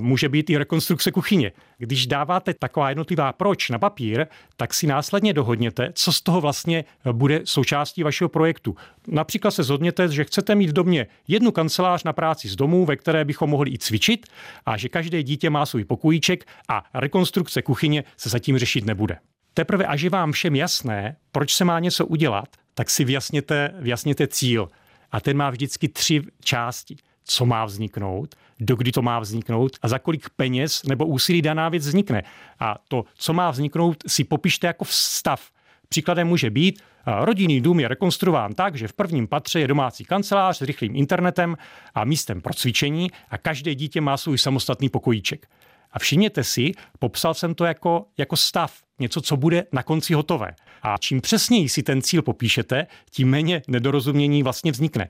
může 0.00 0.28
být 0.28 0.50
i 0.50 0.56
rekonstrukce 0.56 1.10
kuchyně. 1.10 1.52
Když 1.78 2.06
dáváte 2.06 2.54
taková 2.54 2.88
jednotlivá 2.88 3.32
proč 3.32 3.70
na 3.70 3.78
papír, 3.78 4.26
tak 4.56 4.74
si 4.74 4.86
následně 4.86 5.32
dohodněte, 5.32 5.92
co 5.94 6.12
z 6.12 6.20
toho 6.20 6.40
vlastně 6.40 6.84
bude 7.12 7.40
součástí 7.44 8.02
vašeho 8.02 8.28
projektu. 8.28 8.76
Například 9.08 9.50
se 9.50 9.62
zhodněte, 9.62 10.08
že 10.08 10.24
chcete 10.24 10.54
mít 10.54 10.70
v 10.70 10.72
domě 10.72 11.06
jednu 11.28 11.52
kancelář 11.52 12.04
na 12.04 12.12
práci 12.12 12.48
z 12.48 12.56
domu, 12.56 12.84
ve 12.84 12.96
které 12.96 13.24
bychom 13.24 13.50
mohli 13.50 13.70
i 13.70 13.78
cvičit 13.78 14.26
a 14.66 14.76
že 14.76 14.88
každé 14.88 15.22
dítě 15.22 15.50
má 15.50 15.66
svůj 15.66 15.84
pokojíček 15.84 16.46
a 16.68 16.84
rekonstrukce 16.94 17.62
kuchyně 17.62 18.04
se 18.16 18.28
zatím 18.28 18.58
řešit 18.58 18.84
nebude. 18.84 19.18
Teprve 19.54 19.86
až 19.86 20.02
je 20.02 20.10
vám 20.10 20.32
všem 20.32 20.56
jasné, 20.56 21.16
proč 21.32 21.54
se 21.54 21.64
má 21.64 21.78
něco 21.78 22.06
udělat, 22.06 22.48
tak 22.74 22.90
si 22.90 23.04
vyjasněte, 23.04 23.74
vyjasněte 23.78 24.26
cíl. 24.26 24.68
A 25.12 25.20
ten 25.20 25.36
má 25.36 25.50
vždycky 25.50 25.88
tři 25.88 26.22
části 26.44 26.96
co 27.30 27.46
má 27.46 27.64
vzniknout, 27.64 28.34
dokdy 28.60 28.92
to 28.92 29.02
má 29.02 29.18
vzniknout 29.18 29.72
a 29.82 29.88
za 29.88 29.98
kolik 29.98 30.30
peněz 30.36 30.82
nebo 30.82 31.06
úsilí 31.06 31.42
daná 31.42 31.68
věc 31.68 31.86
vznikne. 31.86 32.22
A 32.60 32.76
to, 32.88 33.04
co 33.14 33.32
má 33.32 33.50
vzniknout, 33.50 33.96
si 34.06 34.24
popište 34.24 34.66
jako 34.66 34.84
stav. 34.88 35.50
Příkladem 35.88 36.28
může 36.28 36.50
být, 36.50 36.82
rodinný 37.06 37.60
dům 37.60 37.80
je 37.80 37.88
rekonstruován 37.88 38.52
tak, 38.52 38.76
že 38.76 38.88
v 38.88 38.92
prvním 38.92 39.26
patře 39.26 39.60
je 39.60 39.68
domácí 39.68 40.04
kancelář 40.04 40.58
s 40.58 40.62
rychlým 40.62 40.96
internetem 40.96 41.56
a 41.94 42.04
místem 42.04 42.40
pro 42.40 42.54
cvičení 42.54 43.10
a 43.30 43.38
každé 43.38 43.74
dítě 43.74 44.00
má 44.00 44.16
svůj 44.16 44.38
samostatný 44.38 44.88
pokojíček. 44.88 45.46
A 45.92 45.98
všimněte 45.98 46.44
si, 46.44 46.72
popsal 46.98 47.34
jsem 47.34 47.54
to 47.54 47.64
jako, 47.64 48.06
jako 48.18 48.36
stav, 48.36 48.74
něco, 48.98 49.20
co 49.20 49.36
bude 49.36 49.64
na 49.72 49.82
konci 49.82 50.14
hotové. 50.14 50.54
A 50.82 50.98
čím 50.98 51.20
přesněji 51.20 51.68
si 51.68 51.82
ten 51.82 52.02
cíl 52.02 52.22
popíšete, 52.22 52.86
tím 53.10 53.30
méně 53.30 53.62
nedorozumění 53.68 54.42
vlastně 54.42 54.72
vznikne. 54.72 55.08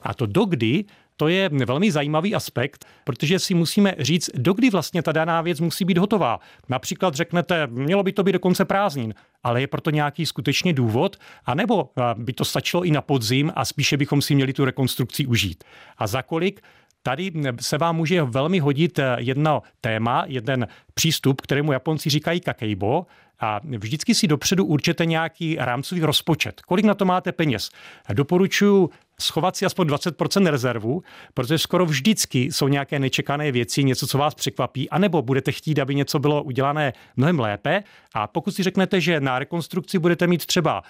A 0.00 0.14
to 0.14 0.26
dokdy 0.26 0.84
to 1.16 1.28
je 1.28 1.50
velmi 1.66 1.92
zajímavý 1.92 2.34
aspekt, 2.34 2.84
protože 3.04 3.38
si 3.38 3.54
musíme 3.54 3.94
říct, 3.98 4.30
dokdy 4.34 4.70
vlastně 4.70 5.02
ta 5.02 5.12
daná 5.12 5.40
věc 5.40 5.60
musí 5.60 5.84
být 5.84 5.98
hotová. 5.98 6.40
Například 6.68 7.14
řeknete, 7.14 7.66
mělo 7.66 8.02
by 8.02 8.12
to 8.12 8.22
být 8.22 8.32
do 8.32 8.38
konce 8.38 8.64
prázdnin, 8.64 9.14
ale 9.42 9.60
je 9.60 9.66
proto 9.66 9.90
nějaký 9.90 10.26
skutečně 10.26 10.72
důvod, 10.72 11.16
anebo 11.44 11.90
by 12.14 12.32
to 12.32 12.44
stačilo 12.44 12.84
i 12.84 12.90
na 12.90 13.00
podzim 13.00 13.52
a 13.56 13.64
spíše 13.64 13.96
bychom 13.96 14.22
si 14.22 14.34
měli 14.34 14.52
tu 14.52 14.64
rekonstrukci 14.64 15.26
užít. 15.26 15.64
A 15.98 16.06
za 16.06 16.22
kolik 16.22 16.60
Tady 17.06 17.32
se 17.60 17.78
vám 17.78 17.96
může 17.96 18.22
velmi 18.22 18.58
hodit 18.58 19.00
jedno 19.16 19.62
téma, 19.80 20.24
jeden 20.26 20.66
přístup, 20.94 21.40
kterému 21.40 21.72
Japonci 21.72 22.10
říkají 22.10 22.40
kakeibo, 22.40 23.06
a 23.40 23.60
vždycky 23.78 24.14
si 24.14 24.26
dopředu 24.26 24.64
určete 24.64 25.06
nějaký 25.06 25.56
rámcový 25.60 26.00
rozpočet. 26.00 26.60
Kolik 26.60 26.84
na 26.84 26.94
to 26.94 27.04
máte 27.04 27.32
peněz? 27.32 27.70
Doporučuji 28.12 28.90
schovat 29.20 29.56
si 29.56 29.66
aspoň 29.66 29.88
20% 29.88 30.50
rezervu, 30.50 31.02
protože 31.34 31.58
skoro 31.58 31.86
vždycky 31.86 32.38
jsou 32.52 32.68
nějaké 32.68 32.98
nečekané 32.98 33.52
věci, 33.52 33.84
něco, 33.84 34.06
co 34.06 34.18
vás 34.18 34.34
překvapí, 34.34 34.90
anebo 34.90 35.22
budete 35.22 35.52
chtít, 35.52 35.78
aby 35.78 35.94
něco 35.94 36.18
bylo 36.18 36.42
udělané 36.42 36.92
mnohem 37.16 37.40
lépe. 37.40 37.82
A 38.14 38.26
pokud 38.26 38.54
si 38.54 38.62
řeknete, 38.62 39.00
že 39.00 39.20
na 39.20 39.38
rekonstrukci 39.38 39.98
budete 39.98 40.26
mít 40.26 40.46
třeba 40.46 40.82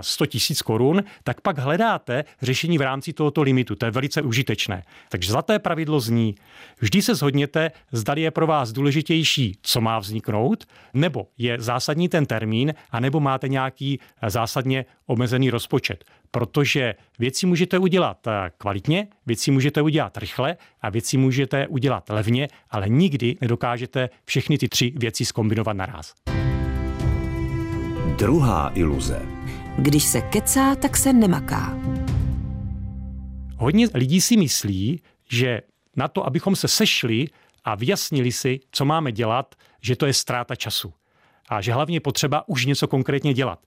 100 0.00 0.26
tisíc 0.26 0.62
korun, 0.62 1.04
tak 1.24 1.40
pak 1.40 1.58
hledáte 1.58 2.24
řešení 2.42 2.78
v 2.78 2.80
rámci 2.80 3.12
tohoto 3.12 3.42
limitu. 3.42 3.74
To 3.74 3.86
je 3.86 3.90
velice 3.90 4.22
užitečné. 4.22 4.84
Takže 5.08 5.32
zlaté 5.32 5.58
pravidlo 5.58 6.00
zní, 6.00 6.34
vždy 6.80 7.02
se 7.02 7.14
zhodněte, 7.14 7.70
zda 7.92 8.14
je 8.16 8.30
pro 8.30 8.46
vás 8.46 8.72
důležitější, 8.72 9.58
co 9.62 9.80
má 9.80 9.98
vzniknout, 9.98 10.64
nebo 10.94 11.26
je 11.38 11.56
zásadní 11.60 11.89
ten 12.08 12.26
termín, 12.26 12.74
anebo 12.90 13.20
máte 13.20 13.48
nějaký 13.48 14.00
zásadně 14.28 14.84
omezený 15.06 15.50
rozpočet 15.50 16.04
protože 16.30 16.94
věci 17.18 17.46
můžete 17.46 17.78
udělat 17.78 18.26
eh, 18.26 18.50
kvalitně, 18.58 19.08
věci 19.26 19.50
můžete 19.50 19.82
udělat 19.82 20.16
rychle 20.16 20.56
a 20.80 20.90
věci 20.90 21.16
můžete 21.16 21.66
udělat 21.66 22.08
levně, 22.08 22.48
ale 22.70 22.88
nikdy 22.88 23.36
nedokážete 23.40 24.10
všechny 24.24 24.58
ty 24.58 24.68
tři 24.68 24.92
věci 24.96 25.24
skombinovat 25.24 25.76
naraz. 25.76 26.14
Druhá 28.18 28.72
iluze. 28.74 29.22
Když 29.78 30.04
se 30.04 30.20
kecá, 30.20 30.74
tak 30.74 30.96
se 30.96 31.12
nemaká. 31.12 31.78
Hodně 33.56 33.86
lidí 33.94 34.20
si 34.20 34.36
myslí, 34.36 35.02
že 35.30 35.60
na 35.96 36.08
to, 36.08 36.26
abychom 36.26 36.56
se 36.56 36.68
sešli 36.68 37.26
a 37.64 37.74
vyjasnili 37.74 38.32
si, 38.32 38.60
co 38.70 38.84
máme 38.84 39.12
dělat, 39.12 39.54
že 39.82 39.96
to 39.96 40.06
je 40.06 40.14
ztráta 40.14 40.54
času. 40.54 40.92
A 41.50 41.60
že 41.60 41.72
hlavně 41.72 42.00
potřeba 42.00 42.48
už 42.48 42.66
něco 42.66 42.88
konkrétně 42.88 43.34
dělat. 43.34 43.58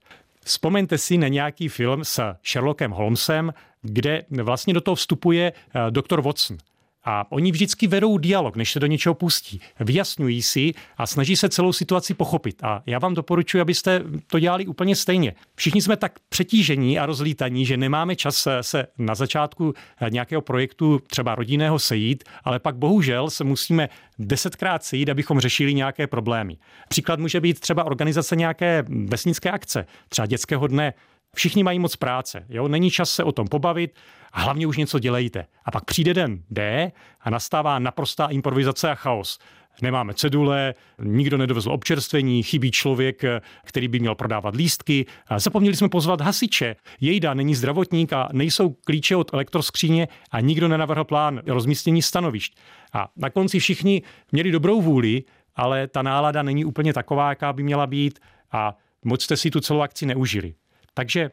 Vzpomeňte 0.45 0.97
si 0.97 1.17
na 1.17 1.27
nějaký 1.27 1.67
film 1.67 2.03
s 2.03 2.35
Sherlockem 2.45 2.91
Holmesem, 2.91 3.53
kde 3.81 4.25
vlastně 4.29 4.73
do 4.73 4.81
toho 4.81 4.95
vstupuje 4.95 5.53
eh, 5.53 5.91
doktor 5.91 6.21
Watson. 6.21 6.57
A 7.05 7.31
oni 7.31 7.51
vždycky 7.51 7.87
vedou 7.87 8.17
dialog, 8.17 8.55
než 8.55 8.71
se 8.71 8.79
do 8.79 8.87
něčeho 8.87 9.15
pustí. 9.15 9.59
Vyjasňují 9.79 10.41
si 10.41 10.71
a 10.97 11.07
snaží 11.07 11.35
se 11.35 11.49
celou 11.49 11.73
situaci 11.73 12.13
pochopit. 12.13 12.63
A 12.63 12.83
já 12.85 12.99
vám 12.99 13.13
doporučuji, 13.13 13.61
abyste 13.61 14.01
to 14.27 14.39
dělali 14.39 14.65
úplně 14.65 14.95
stejně. 14.95 15.33
Všichni 15.55 15.81
jsme 15.81 15.97
tak 15.97 16.19
přetížení 16.29 16.99
a 16.99 17.05
rozlítaní, 17.05 17.65
že 17.65 17.77
nemáme 17.77 18.15
čas 18.15 18.47
se 18.61 18.87
na 18.97 19.15
začátku 19.15 19.73
nějakého 20.09 20.41
projektu 20.41 21.01
třeba 21.07 21.35
rodinného 21.35 21.79
sejít, 21.79 22.23
ale 22.43 22.59
pak 22.59 22.75
bohužel 22.75 23.29
se 23.29 23.43
musíme 23.43 23.89
desetkrát 24.19 24.83
sejít, 24.83 25.09
abychom 25.09 25.39
řešili 25.39 25.73
nějaké 25.73 26.07
problémy. 26.07 26.57
Příklad 26.89 27.19
může 27.19 27.41
být 27.41 27.59
třeba 27.59 27.83
organizace 27.83 28.35
nějaké 28.35 28.83
vesnické 28.87 29.51
akce, 29.51 29.85
třeba 30.09 30.25
dětského 30.25 30.67
dne. 30.67 30.93
Všichni 31.35 31.63
mají 31.63 31.79
moc 31.79 31.95
práce, 31.95 32.45
jo? 32.49 32.67
není 32.67 32.91
čas 32.91 33.09
se 33.09 33.23
o 33.23 33.31
tom 33.31 33.47
pobavit 33.47 33.95
a 34.31 34.41
hlavně 34.41 34.67
už 34.67 34.77
něco 34.77 34.99
dělejte. 34.99 35.45
A 35.65 35.71
pak 35.71 35.85
přijde 35.85 36.13
den 36.13 36.43
D 36.49 36.91
a 37.21 37.29
nastává 37.29 37.79
naprostá 37.79 38.27
improvizace 38.27 38.91
a 38.91 38.95
chaos. 38.95 39.39
Nemáme 39.81 40.13
cedule, 40.13 40.73
nikdo 41.03 41.37
nedovezl 41.37 41.71
občerstvení, 41.71 42.43
chybí 42.43 42.71
člověk, 42.71 43.21
který 43.63 43.87
by 43.87 43.99
měl 43.99 44.15
prodávat 44.15 44.55
lístky. 44.55 45.05
Zapomněli 45.37 45.75
jsme 45.75 45.89
pozvat 45.89 46.21
hasiče. 46.21 46.75
Jejda 47.01 47.33
není 47.33 47.55
zdravotník 47.55 48.13
a 48.13 48.29
nejsou 48.33 48.69
klíče 48.69 49.15
od 49.15 49.33
elektroskříně 49.33 50.07
a 50.31 50.39
nikdo 50.39 50.67
nenavrhl 50.67 51.03
plán 51.03 51.41
rozmístění 51.47 52.01
stanovišť. 52.01 52.57
A 52.93 53.07
na 53.15 53.29
konci 53.29 53.59
všichni 53.59 54.01
měli 54.31 54.51
dobrou 54.51 54.81
vůli, 54.81 55.23
ale 55.55 55.87
ta 55.87 56.01
nálada 56.01 56.43
není 56.43 56.65
úplně 56.65 56.93
taková, 56.93 57.29
jaká 57.29 57.53
by 57.53 57.63
měla 57.63 57.87
být 57.87 58.19
a 58.51 58.77
moc 59.05 59.23
jste 59.23 59.37
si 59.37 59.51
tu 59.51 59.59
celou 59.59 59.81
akci 59.81 60.05
neužili. 60.05 60.53
Takže 60.93 61.31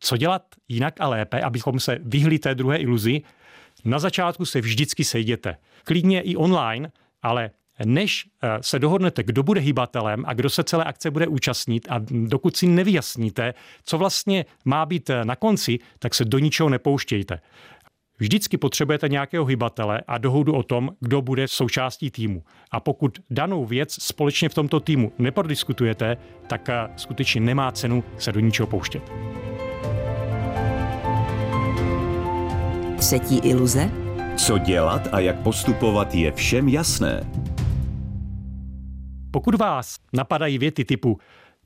co 0.00 0.16
dělat 0.16 0.42
jinak 0.68 0.94
a 1.00 1.08
lépe, 1.08 1.40
abychom 1.40 1.80
se 1.80 1.98
vyhli 2.02 2.38
té 2.38 2.54
druhé 2.54 2.76
iluzi? 2.76 3.22
Na 3.84 3.98
začátku 3.98 4.46
se 4.46 4.60
vždycky 4.60 5.04
sejděte. 5.04 5.56
Klidně 5.84 6.20
i 6.20 6.36
online, 6.36 6.92
ale 7.22 7.50
než 7.84 8.26
eh, 8.42 8.48
se 8.60 8.78
dohodnete, 8.78 9.22
kdo 9.22 9.42
bude 9.42 9.60
hýbatelem 9.60 10.24
a 10.26 10.34
kdo 10.34 10.50
se 10.50 10.64
celé 10.64 10.84
akce 10.84 11.10
bude 11.10 11.26
účastnit 11.26 11.86
a 11.90 12.00
dokud 12.10 12.56
si 12.56 12.66
nevyjasníte, 12.66 13.54
co 13.84 13.98
vlastně 13.98 14.44
má 14.64 14.86
být 14.86 15.10
eh, 15.10 15.24
na 15.24 15.36
konci, 15.36 15.78
tak 15.98 16.14
se 16.14 16.24
do 16.24 16.38
ničeho 16.38 16.68
nepouštějte. 16.68 17.40
Vždycky 18.20 18.56
potřebujete 18.56 19.08
nějakého 19.08 19.44
hybatele 19.44 20.00
a 20.06 20.18
dohodu 20.18 20.52
o 20.52 20.62
tom, 20.62 20.90
kdo 21.00 21.22
bude 21.22 21.48
součástí 21.48 22.10
týmu. 22.10 22.42
A 22.70 22.80
pokud 22.80 23.18
danou 23.30 23.66
věc 23.66 24.02
společně 24.02 24.48
v 24.48 24.54
tomto 24.54 24.80
týmu 24.80 25.12
neprodiskutujete, 25.18 26.16
tak 26.46 26.68
eh, 26.68 26.88
skutečně 26.96 27.40
nemá 27.40 27.72
cenu 27.72 28.04
se 28.18 28.32
do 28.32 28.40
ničeho 28.40 28.66
pouštět. 28.66 29.02
Třetí 32.98 33.38
iluze? 33.38 33.90
Co 34.36 34.58
dělat 34.58 35.08
a 35.12 35.20
jak 35.20 35.42
postupovat 35.42 36.14
je 36.14 36.32
všem 36.32 36.68
jasné. 36.68 37.30
Pokud 39.30 39.54
vás 39.54 39.96
napadají 40.12 40.58
věty 40.58 40.84
typu 40.84 41.18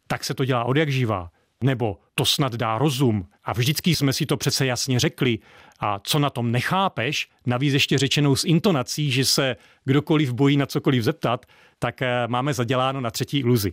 tak 0.07 0.25
se 0.25 0.35
to 0.35 0.45
dělá 0.45 0.65
od 0.65 0.77
jak 0.77 0.89
živá, 0.89 1.31
nebo 1.65 1.99
to 2.15 2.25
snad 2.25 2.55
dá 2.55 2.79
rozum 2.79 3.27
a 3.45 3.53
vždycky 3.53 3.95
jsme 3.95 4.13
si 4.13 4.27
to 4.27 4.37
přece 4.37 4.67
jasně 4.67 5.01
řekli 5.01 5.39
a 5.81 6.01
co 6.05 6.19
na 6.19 6.31
tom 6.31 6.53
nechápeš, 6.53 7.29
navíc 7.47 7.73
ještě 7.73 7.99
řečenou 7.99 8.37
s 8.37 8.45
intonací, 8.45 9.11
že 9.11 9.25
se 9.25 9.57
kdokoliv 9.85 10.33
bojí 10.33 10.57
na 10.57 10.67
cokoliv 10.67 11.03
zeptat, 11.03 11.47
tak 11.79 12.03
eh, 12.03 12.29
máme 12.29 12.55
zaděláno 12.55 13.01
na 13.01 13.11
třetí 13.11 13.39
iluzi. 13.39 13.73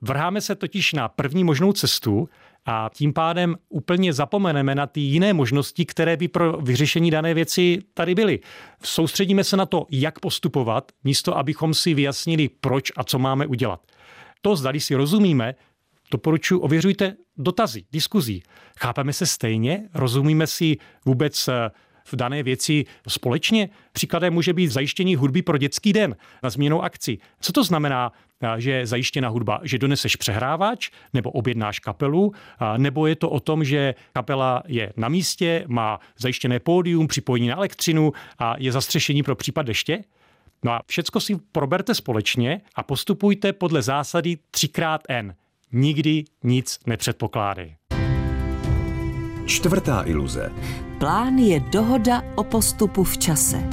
Vrháme 0.00 0.40
se 0.40 0.54
totiž 0.54 0.92
na 0.92 1.08
první 1.08 1.44
možnou 1.44 1.72
cestu 1.72 2.28
a 2.66 2.90
tím 2.94 3.12
pádem 3.12 3.56
úplně 3.68 4.12
zapomeneme 4.12 4.74
na 4.74 4.86
ty 4.86 5.00
jiné 5.00 5.32
možnosti, 5.32 5.84
které 5.84 6.16
by 6.16 6.28
pro 6.28 6.52
vyřešení 6.52 7.10
dané 7.10 7.34
věci 7.34 7.78
tady 7.94 8.14
byly. 8.14 8.40
Soustředíme 8.82 9.44
se 9.44 9.56
na 9.56 9.66
to, 9.66 9.86
jak 9.90 10.18
postupovat, 10.18 10.92
místo 11.04 11.38
abychom 11.38 11.74
si 11.74 11.94
vyjasnili, 11.94 12.48
proč 12.60 12.92
a 12.96 13.04
co 13.04 13.18
máme 13.18 13.46
udělat. 13.46 13.80
To, 14.42 14.56
zdali 14.56 14.80
si 14.80 14.94
rozumíme, 14.94 15.54
doporučuji, 16.10 16.58
ověřujte 16.58 17.16
dotazy, 17.36 17.84
diskuzí. 17.92 18.42
Chápeme 18.78 19.12
se 19.12 19.26
stejně? 19.26 19.88
Rozumíme 19.94 20.46
si 20.46 20.76
vůbec 21.04 21.48
eh, 21.48 21.70
v 22.04 22.16
dané 22.16 22.42
věci 22.42 22.84
společně. 23.08 23.68
Příkladem 23.92 24.34
může 24.34 24.52
být 24.52 24.68
zajištění 24.68 25.16
hudby 25.16 25.42
pro 25.42 25.58
dětský 25.58 25.92
den 25.92 26.16
na 26.42 26.50
změnou 26.50 26.82
akci. 26.82 27.18
Co 27.40 27.52
to 27.52 27.64
znamená, 27.64 28.12
že 28.56 28.70
je 28.70 28.86
zajištěna 28.86 29.28
hudba? 29.28 29.60
Že 29.62 29.78
doneseš 29.78 30.16
přehrávač 30.16 30.90
nebo 31.14 31.30
objednáš 31.30 31.78
kapelu? 31.78 32.32
Nebo 32.76 33.06
je 33.06 33.16
to 33.16 33.30
o 33.30 33.40
tom, 33.40 33.64
že 33.64 33.94
kapela 34.12 34.62
je 34.66 34.92
na 34.96 35.08
místě, 35.08 35.64
má 35.68 36.00
zajištěné 36.18 36.60
pódium, 36.60 37.06
připojení 37.06 37.48
na 37.48 37.56
elektřinu 37.56 38.12
a 38.38 38.54
je 38.58 38.72
zastřešení 38.72 39.22
pro 39.22 39.36
případ 39.36 39.62
deště? 39.62 40.04
No 40.64 40.72
a 40.72 40.82
všecko 40.86 41.20
si 41.20 41.36
proberte 41.52 41.94
společně 41.94 42.60
a 42.74 42.82
postupujte 42.82 43.52
podle 43.52 43.82
zásady 43.82 44.38
3x 44.54 44.98
Nikdy 45.72 46.24
nic 46.44 46.78
nepředpokládej. 46.86 47.76
Čtvrtá 49.46 50.02
iluze. 50.06 50.52
Plán 50.98 51.38
je 51.38 51.60
dohoda 51.60 52.22
o 52.36 52.44
postupu 52.44 53.04
v 53.04 53.18
čase. 53.18 53.70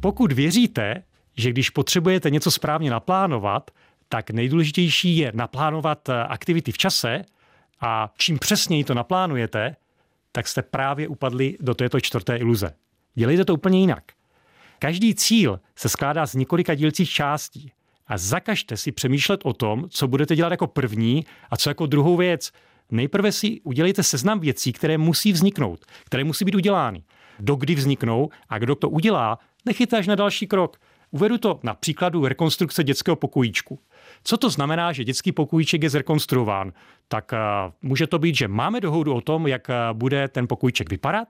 Pokud 0.00 0.32
věříte, 0.32 1.02
že 1.36 1.50
když 1.50 1.70
potřebujete 1.70 2.30
něco 2.30 2.50
správně 2.50 2.90
naplánovat, 2.90 3.70
tak 4.08 4.30
nejdůležitější 4.30 5.16
je 5.16 5.32
naplánovat 5.34 6.08
eh, 6.08 6.24
aktivity 6.24 6.72
v 6.72 6.78
čase 6.78 7.24
a 7.80 8.12
čím 8.18 8.38
přesněji 8.38 8.84
to 8.84 8.94
naplánujete, 8.94 9.76
tak 10.32 10.48
jste 10.48 10.62
právě 10.62 11.08
upadli 11.08 11.56
do 11.60 11.74
této 11.74 12.00
čtvrté 12.00 12.36
iluze. 12.36 12.74
Dělejte 13.14 13.44
to 13.44 13.54
úplně 13.54 13.80
jinak. 13.80 14.04
Každý 14.78 15.14
cíl 15.14 15.60
se 15.76 15.88
skládá 15.88 16.26
z 16.26 16.34
několika 16.34 16.74
dílcích 16.74 17.10
částí. 17.10 17.72
A 18.08 18.18
zakažte 18.18 18.76
si 18.76 18.92
přemýšlet 18.92 19.40
o 19.44 19.52
tom, 19.52 19.84
co 19.88 20.08
budete 20.08 20.36
dělat 20.36 20.50
jako 20.50 20.66
první 20.66 21.26
a 21.50 21.56
co 21.56 21.70
jako 21.70 21.86
druhou 21.86 22.16
věc. 22.16 22.52
Nejprve 22.90 23.32
si 23.32 23.60
udělejte 23.60 24.02
seznam 24.02 24.40
věcí, 24.40 24.72
které 24.72 24.98
musí 24.98 25.32
vzniknout, 25.32 25.84
které 26.04 26.24
musí 26.24 26.44
být 26.44 26.54
udělány. 26.54 27.02
Dokdy 27.40 27.74
vzniknou 27.74 28.28
a 28.48 28.58
kdo 28.58 28.74
to 28.74 28.90
udělá, 28.90 29.38
nechejte 29.64 29.98
až 29.98 30.06
na 30.06 30.14
další 30.14 30.46
krok. 30.46 30.76
Uvedu 31.10 31.38
to 31.38 31.60
na 31.62 31.74
příkladu 31.74 32.26
rekonstrukce 32.26 32.84
dětského 32.84 33.16
pokojíčku. 33.16 33.78
Co 34.24 34.36
to 34.36 34.50
znamená, 34.50 34.92
že 34.92 35.04
dětský 35.04 35.32
pokojíček 35.32 35.82
je 35.82 35.90
zrekonstruován? 35.90 36.72
Tak 37.08 37.32
uh, 37.32 37.72
může 37.82 38.06
to 38.06 38.18
být, 38.18 38.36
že 38.36 38.48
máme 38.48 38.80
dohodu 38.80 39.14
o 39.14 39.20
tom, 39.20 39.46
jak 39.46 39.68
uh, 39.68 39.98
bude 39.98 40.28
ten 40.28 40.48
pokojíček 40.48 40.90
vypadat. 40.90 41.28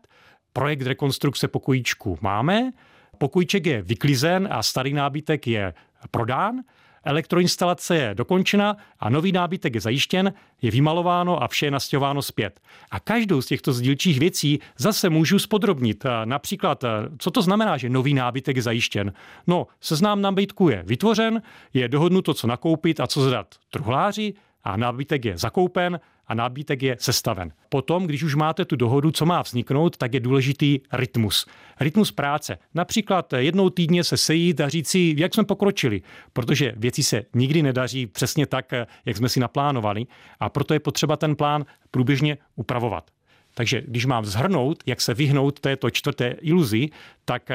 Projekt 0.52 0.82
rekonstrukce 0.82 1.48
pokojíčku 1.48 2.18
máme, 2.20 2.72
pokojíček 3.18 3.66
je 3.66 3.82
vyklizen 3.82 4.48
a 4.50 4.62
starý 4.62 4.92
nábytek 4.92 5.46
je 5.46 5.74
prodán 6.10 6.62
elektroinstalace 7.06 7.96
je 7.96 8.14
dokončena 8.14 8.76
a 9.00 9.10
nový 9.10 9.32
nábytek 9.32 9.74
je 9.74 9.80
zajištěn, 9.80 10.32
je 10.62 10.70
vymalováno 10.70 11.42
a 11.42 11.48
vše 11.48 11.66
je 11.66 11.70
nastěhováno 11.70 12.22
zpět. 12.22 12.60
A 12.90 13.00
každou 13.00 13.42
z 13.42 13.46
těchto 13.46 13.72
sdílčích 13.72 14.20
věcí 14.20 14.58
zase 14.76 15.10
můžu 15.10 15.38
spodrobnit. 15.38 16.04
Například, 16.24 16.84
co 17.18 17.30
to 17.30 17.42
znamená, 17.42 17.76
že 17.76 17.88
nový 17.88 18.14
nábytek 18.14 18.56
je 18.56 18.62
zajištěn? 18.62 19.12
No, 19.46 19.66
seznám 19.80 20.22
nábytku 20.22 20.68
je 20.68 20.82
vytvořen, 20.86 21.42
je 21.74 21.88
dohodnuto, 21.88 22.34
co 22.34 22.46
nakoupit 22.46 23.00
a 23.00 23.06
co 23.06 23.20
zadat 23.20 23.54
truhláři, 23.70 24.34
a 24.64 24.76
nábytek 24.76 25.24
je 25.24 25.38
zakoupen 25.38 26.00
a 26.28 26.34
nábytek 26.34 26.82
je 26.82 26.96
sestaven. 27.00 27.52
Potom, 27.68 28.06
když 28.06 28.22
už 28.22 28.34
máte 28.34 28.64
tu 28.64 28.76
dohodu, 28.76 29.10
co 29.10 29.26
má 29.26 29.42
vzniknout, 29.42 29.96
tak 29.96 30.14
je 30.14 30.20
důležitý 30.20 30.80
rytmus. 30.92 31.46
Rytmus 31.80 32.12
práce. 32.12 32.58
Například 32.74 33.32
jednou 33.32 33.70
týdně 33.70 34.04
se 34.04 34.16
sejít 34.16 34.60
a 34.60 34.68
říct 34.68 34.88
si, 34.88 35.14
jak 35.18 35.34
jsme 35.34 35.44
pokročili, 35.44 36.02
protože 36.32 36.72
věci 36.76 37.02
se 37.02 37.22
nikdy 37.34 37.62
nedaří 37.62 38.06
přesně 38.06 38.46
tak, 38.46 38.72
jak 39.04 39.16
jsme 39.16 39.28
si 39.28 39.40
naplánovali 39.40 40.06
a 40.40 40.48
proto 40.48 40.74
je 40.74 40.80
potřeba 40.80 41.16
ten 41.16 41.36
plán 41.36 41.66
průběžně 41.90 42.38
upravovat. 42.56 43.10
Takže 43.54 43.82
když 43.86 44.06
mám 44.06 44.24
zhrnout, 44.24 44.82
jak 44.86 45.00
se 45.00 45.14
vyhnout 45.14 45.60
této 45.60 45.90
čtvrté 45.90 46.36
iluzi, 46.40 46.88
tak 47.24 47.50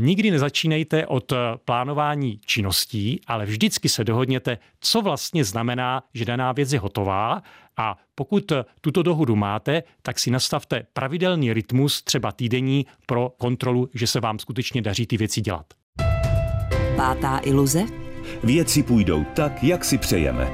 Nikdy 0.00 0.30
nezačínejte 0.30 1.06
od 1.06 1.32
eh, 1.32 1.36
plánování 1.64 2.40
činností, 2.46 3.20
ale 3.26 3.46
vždycky 3.46 3.88
se 3.88 4.04
dohodněte, 4.04 4.58
co 4.80 5.02
vlastně 5.02 5.44
znamená, 5.44 6.02
že 6.14 6.24
daná 6.24 6.52
věc 6.52 6.72
je 6.72 6.78
hotová 6.78 7.42
a 7.76 7.98
pokud 8.14 8.52
eh, 8.52 8.64
tuto 8.80 9.02
dohodu 9.02 9.36
máte, 9.36 9.82
tak 10.02 10.18
si 10.18 10.30
nastavte 10.30 10.86
pravidelný 10.92 11.52
rytmus, 11.52 12.02
třeba 12.02 12.32
týdenní, 12.32 12.86
pro 13.06 13.30
kontrolu, 13.38 13.88
že 13.94 14.06
se 14.06 14.20
vám 14.20 14.38
skutečně 14.38 14.82
daří 14.82 15.06
ty 15.06 15.16
věci 15.16 15.40
dělat. 15.40 15.66
Pátá 16.96 17.40
iluze? 17.44 17.82
Věci 18.44 18.82
půjdou 18.82 19.24
tak, 19.24 19.64
jak 19.64 19.84
si 19.84 19.98
přejeme. 19.98 20.50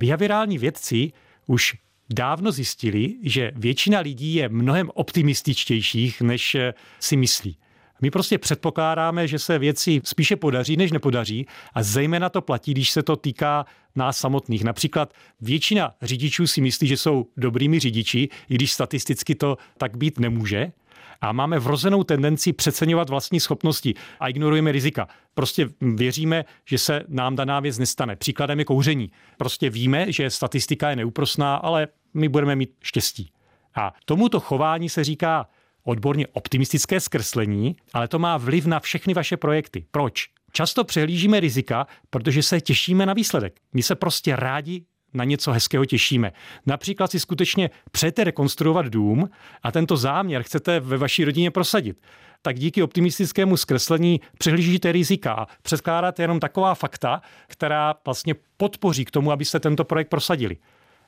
Behaviorální 0.00 0.58
vědci 0.58 1.12
už 1.46 1.74
dávno 2.10 2.52
zjistili, 2.52 3.14
že 3.22 3.52
většina 3.54 4.00
lidí 4.00 4.34
je 4.34 4.48
mnohem 4.48 4.90
optimističtějších, 4.94 6.20
než 6.20 6.54
eh, 6.54 6.74
si 7.00 7.16
myslí. 7.16 7.56
My 8.00 8.10
prostě 8.10 8.38
předpokládáme, 8.38 9.28
že 9.28 9.38
se 9.38 9.58
věci 9.58 10.00
spíše 10.04 10.36
podaří, 10.36 10.76
než 10.76 10.92
nepodaří 10.92 11.46
a 11.74 11.82
zejména 11.82 12.28
to 12.28 12.40
platí, 12.42 12.72
když 12.72 12.90
se 12.90 13.02
to 13.02 13.16
týká 13.16 13.66
nás 13.96 14.18
samotných. 14.18 14.64
Například 14.64 15.14
většina 15.40 15.94
řidičů 16.02 16.46
si 16.46 16.60
myslí, 16.60 16.88
že 16.88 16.96
jsou 16.96 17.26
dobrými 17.36 17.78
řidiči, 17.78 18.28
i 18.48 18.54
když 18.54 18.72
statisticky 18.72 19.34
to 19.34 19.56
tak 19.78 19.96
být 19.96 20.18
nemůže. 20.18 20.72
A 21.20 21.32
máme 21.32 21.58
vrozenou 21.58 22.04
tendenci 22.04 22.52
přeceňovat 22.52 23.10
vlastní 23.10 23.40
schopnosti 23.40 23.94
a 24.20 24.28
ignorujeme 24.28 24.72
rizika. 24.72 25.08
Prostě 25.34 25.68
věříme, 25.80 26.44
že 26.64 26.78
se 26.78 27.04
nám 27.08 27.36
daná 27.36 27.60
věc 27.60 27.78
nestane. 27.78 28.16
Příkladem 28.16 28.58
je 28.58 28.64
kouření. 28.64 29.10
Prostě 29.38 29.70
víme, 29.70 30.12
že 30.12 30.30
statistika 30.30 30.90
je 30.90 30.96
neúprosná, 30.96 31.56
ale 31.56 31.88
my 32.14 32.28
budeme 32.28 32.56
mít 32.56 32.70
štěstí. 32.82 33.32
A 33.74 33.92
tomuto 34.04 34.40
chování 34.40 34.88
se 34.88 35.04
říká 35.04 35.46
odborně 35.84 36.26
optimistické 36.26 37.00
zkreslení, 37.00 37.76
ale 37.92 38.08
to 38.08 38.18
má 38.18 38.36
vliv 38.36 38.66
na 38.66 38.80
všechny 38.80 39.14
vaše 39.14 39.36
projekty. 39.36 39.86
Proč? 39.90 40.28
Často 40.52 40.84
přehlížíme 40.84 41.40
rizika, 41.40 41.86
protože 42.10 42.42
se 42.42 42.60
těšíme 42.60 43.06
na 43.06 43.12
výsledek. 43.12 43.60
My 43.72 43.82
se 43.82 43.94
prostě 43.94 44.36
rádi 44.36 44.84
na 45.14 45.24
něco 45.24 45.52
hezkého 45.52 45.84
těšíme. 45.84 46.32
Například 46.66 47.10
si 47.10 47.20
skutečně 47.20 47.70
přejete 47.90 48.24
rekonstruovat 48.24 48.86
dům 48.86 49.30
a 49.62 49.72
tento 49.72 49.96
záměr 49.96 50.42
chcete 50.42 50.80
ve 50.80 50.96
vaší 50.96 51.24
rodině 51.24 51.50
prosadit. 51.50 51.96
Tak 52.42 52.58
díky 52.58 52.82
optimistickému 52.82 53.56
zkreslení 53.56 54.20
přehlížíte 54.38 54.92
rizika 54.92 55.32
a 55.32 55.46
předkládáte 55.62 56.22
jenom 56.22 56.40
taková 56.40 56.74
fakta, 56.74 57.20
která 57.46 57.94
vlastně 58.04 58.34
podpoří 58.56 59.04
k 59.04 59.10
tomu, 59.10 59.32
abyste 59.32 59.60
tento 59.60 59.84
projekt 59.84 60.08
prosadili. 60.08 60.56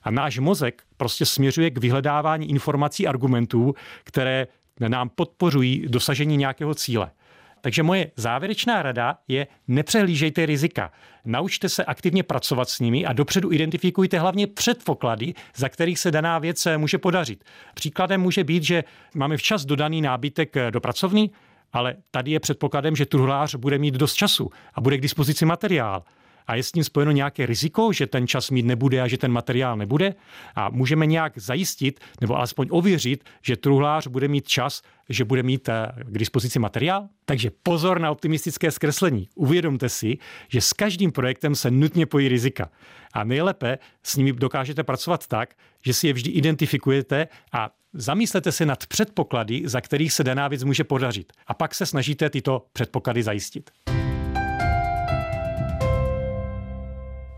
A 0.03 0.11
náš 0.11 0.39
mozek 0.39 0.83
prostě 0.97 1.27
směřuje 1.27 1.71
k 1.71 1.79
vyhledávání 1.79 2.51
informací, 2.51 3.07
argumentů, 3.07 3.75
které 4.05 4.47
nám 4.89 5.09
podporují 5.09 5.85
dosažení 5.89 6.37
nějakého 6.37 6.75
cíle. 6.75 7.11
Takže 7.65 7.83
moje 7.83 8.11
závěrečná 8.17 8.83
rada 8.83 9.19
je 9.29 9.47
nepřehlížejte 9.69 10.47
rizika. 10.47 10.93
Naučte 11.25 11.69
se 11.69 11.85
aktivně 11.85 12.23
pracovat 12.23 12.69
s 12.69 12.81
nimi 12.81 13.07
a 13.07 13.13
dopředu 13.13 13.53
identifikujte 13.53 14.19
hlavně 14.19 14.47
předpoklady, 14.47 15.35
za 15.57 15.69
kterých 15.69 15.99
se 15.99 16.11
daná 16.11 16.39
věc 16.39 16.69
může 16.77 16.99
podařit. 16.99 17.45
Příkladem 17.75 18.21
může 18.21 18.45
být, 18.45 18.63
že 18.63 18.85
máme 19.15 19.37
včas 19.37 19.65
dodaný 19.65 20.01
nábytek 20.01 20.55
do 20.71 20.81
pracovny, 20.81 21.31
ale 21.73 21.97
tady 22.11 22.31
je 22.31 22.41
předpokladem, 22.41 22.97
že 22.97 23.07
truhlář 23.07 23.55
bude 23.55 23.79
mít 23.79 23.95
dost 23.95 24.15
času 24.15 24.51
a 24.75 24.81
bude 24.81 24.99
k 24.99 25.01
dispozici 25.01 25.45
materiál 25.45 26.03
a 26.47 26.55
je 26.55 26.63
s 26.63 26.73
tím 26.73 26.85
spojeno 26.85 27.13
nějaké 27.13 27.47
riziko, 27.47 27.93
že 27.93 28.07
ten 28.07 28.27
čas 28.27 28.51
mít 28.51 28.67
nebude 28.67 29.01
a 29.01 29.09
že 29.09 29.19
ten 29.19 29.33
materiál 29.33 29.77
nebude 29.77 30.15
a 30.55 30.71
můžeme 30.71 31.07
nějak 31.07 31.39
zajistit 31.39 32.01
nebo 32.21 32.37
alespoň 32.37 32.69
ověřit, 32.71 33.25
že 33.43 33.57
truhlář 33.57 34.07
bude 34.07 34.29
mít 34.29 34.49
čas, 34.49 34.83
že 35.09 35.25
bude 35.25 35.43
mít 35.43 35.69
eh, 35.69 35.93
k 36.05 36.19
dispozici 36.19 36.59
materiál. 36.59 37.09
Takže 37.25 37.51
pozor 37.63 38.01
na 38.01 38.11
optimistické 38.11 38.71
zkreslení. 38.71 39.29
Uvědomte 39.35 39.89
si, 39.89 40.19
že 40.49 40.61
s 40.61 40.73
každým 40.73 41.13
projektem 41.13 41.55
se 41.55 41.71
nutně 41.71 42.07
pojí 42.07 42.29
rizika. 42.29 42.71
A 43.13 43.25
nejlépe 43.25 43.79
s 44.03 44.17
nimi 44.17 44.33
dokážete 44.33 44.83
pracovat 44.83 45.27
tak, 45.27 45.55
že 45.85 45.95
si 45.95 46.07
je 46.07 46.13
vždy 46.13 46.31
identifikujete 46.31 47.29
a 47.53 47.71
zamyslete 47.93 48.53
se 48.53 48.67
nad 48.67 48.87
předpoklady, 48.87 49.63
za 49.65 49.81
kterých 49.81 50.13
se 50.13 50.25
daná 50.25 50.49
věc 50.49 50.65
může 50.65 50.85
podařit. 50.85 51.33
A 51.47 51.55
pak 51.55 51.75
se 51.75 51.87
snažíte 51.87 52.31
tyto 52.31 52.67
předpoklady 52.73 53.23
zajistit. 53.23 53.71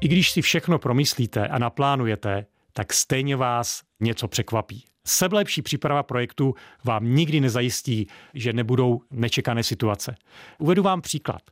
I 0.05 0.09
když 0.09 0.31
si 0.31 0.43
všechno 0.43 0.79
promyslíte 0.79 1.49
a 1.49 1.59
naplánujete, 1.59 2.47
tak 2.73 2.93
stejně 2.93 3.37
vás 3.37 3.83
něco 4.01 4.29
překvapí. 4.29 4.85
Sebelepší 5.07 5.63
příprava 5.63 6.03
projektu 6.03 6.55
vám 6.85 7.15
nikdy 7.15 7.41
nezajistí, 7.41 8.07
že 8.35 8.53
nebudou 8.53 9.01
nečekané 9.11 9.63
situace. 9.63 10.15
Uvedu 10.59 10.83
vám 10.83 11.01
příklad. 11.01 11.43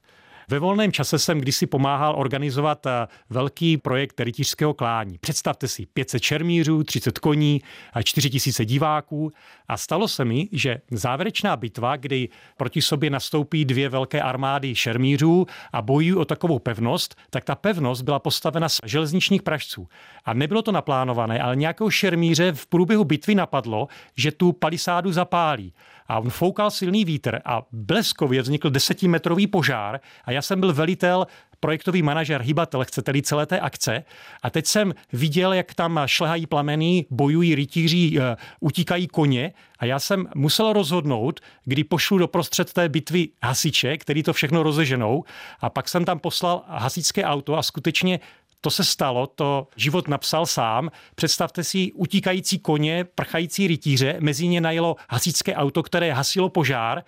Ve 0.49 0.59
volném 0.59 0.93
čase 0.93 1.19
jsem 1.19 1.41
kdysi 1.41 1.67
pomáhal 1.67 2.15
organizovat 2.19 2.87
eh, 2.87 3.07
velký 3.31 3.77
projekt 3.77 4.21
rytířského 4.21 4.75
klání. 4.75 5.19
Představte 5.19 5.69
si 5.69 5.87
500 5.87 6.23
šermířů, 6.23 6.85
30 6.85 7.19
koní 7.19 7.63
a 7.93 8.03
4000 8.03 8.65
diváků. 8.65 9.33
A 9.69 9.77
stalo 9.77 10.09
se 10.09 10.25
mi, 10.25 10.49
že 10.53 10.81
závěrečná 10.91 11.57
bitva, 11.57 11.97
kdy 11.97 12.29
proti 12.57 12.83
sobě 12.83 13.11
nastoupí 13.11 13.65
dvě 13.65 13.89
velké 13.89 14.23
armády 14.23 14.75
šermířů 14.75 15.47
a 15.73 15.83
bojují 15.83 16.15
o 16.15 16.25
takovou 16.25 16.59
pevnost, 16.59 17.15
tak 17.31 17.45
ta 17.45 17.55
pevnost 17.55 18.03
byla 18.03 18.19
postavena 18.19 18.69
z 18.69 18.81
železničních 18.85 19.43
pražců. 19.43 19.89
A 20.25 20.35
nebylo 20.35 20.63
to 20.63 20.73
naplánované, 20.73 21.41
ale 21.41 21.57
nějakého 21.57 21.91
šermíře 21.91 22.53
v 22.53 22.67
průběhu 22.67 23.05
bitvy 23.05 23.35
napadlo, 23.35 23.89
že 24.17 24.33
tu 24.33 24.53
palisádu 24.53 25.13
zapálí 25.13 25.75
a 26.09 26.19
on 26.19 26.31
foukal 26.31 26.71
silný 26.71 27.05
vítr 27.05 27.41
a 27.45 27.63
bleskově 27.73 28.43
vznikl 28.43 28.71
desetimetrový 28.71 29.47
požár 29.47 30.01
a 30.25 30.33
já 30.33 30.43
jsem 30.43 30.61
byl 30.61 30.73
velitel 30.73 31.27
projektový 31.63 32.03
manažer, 32.03 32.43
hybatel, 32.43 32.85
chcete-li 32.85 33.23
celé 33.23 33.47
té 33.47 33.61
akce. 33.61 34.05
A 34.43 34.51
teď 34.51 34.67
jsem 34.67 34.95
viděl, 35.13 35.53
jak 35.53 35.75
tam 35.75 36.01
šlehají 36.07 36.47
plameny, 36.47 37.07
bojují 37.11 37.55
rytíři, 37.55 38.19
eh, 38.19 38.37
utíkají 38.61 39.07
koně 39.07 39.53
a 39.79 39.85
já 39.85 39.99
jsem 39.99 40.29
musel 40.35 40.73
rozhodnout, 40.73 41.41
kdy 41.65 41.85
pošlu 41.85 42.19
do 42.19 42.29
prostřed 42.29 42.73
té 42.73 42.89
bitvy 42.89 43.29
hasiče, 43.43 43.99
který 43.99 44.23
to 44.23 44.33
všechno 44.33 44.63
rozeženou 44.63 45.25
a 45.61 45.71
pak 45.71 45.89
jsem 45.89 46.05
tam 46.05 46.19
poslal 46.19 46.63
hasičské 46.67 47.25
auto 47.25 47.59
a 47.59 47.63
skutečně 47.63 48.21
to 48.65 48.71
se 48.71 48.85
stalo, 48.85 49.27
to 49.27 49.69
život 49.77 50.09
napsal 50.09 50.47
sám. 50.47 50.91
Představte 51.15 51.65
si 51.65 51.93
utíkající 51.93 52.59
koně, 52.59 53.05
prchající 53.05 53.67
rytíře, 53.67 54.17
mezi 54.21 54.49
ně 54.49 54.61
najelo 54.61 54.97
hasičské 55.09 55.55
auto, 55.55 55.83
které 55.83 56.13
hasilo 56.13 56.49
požár. 56.49 57.03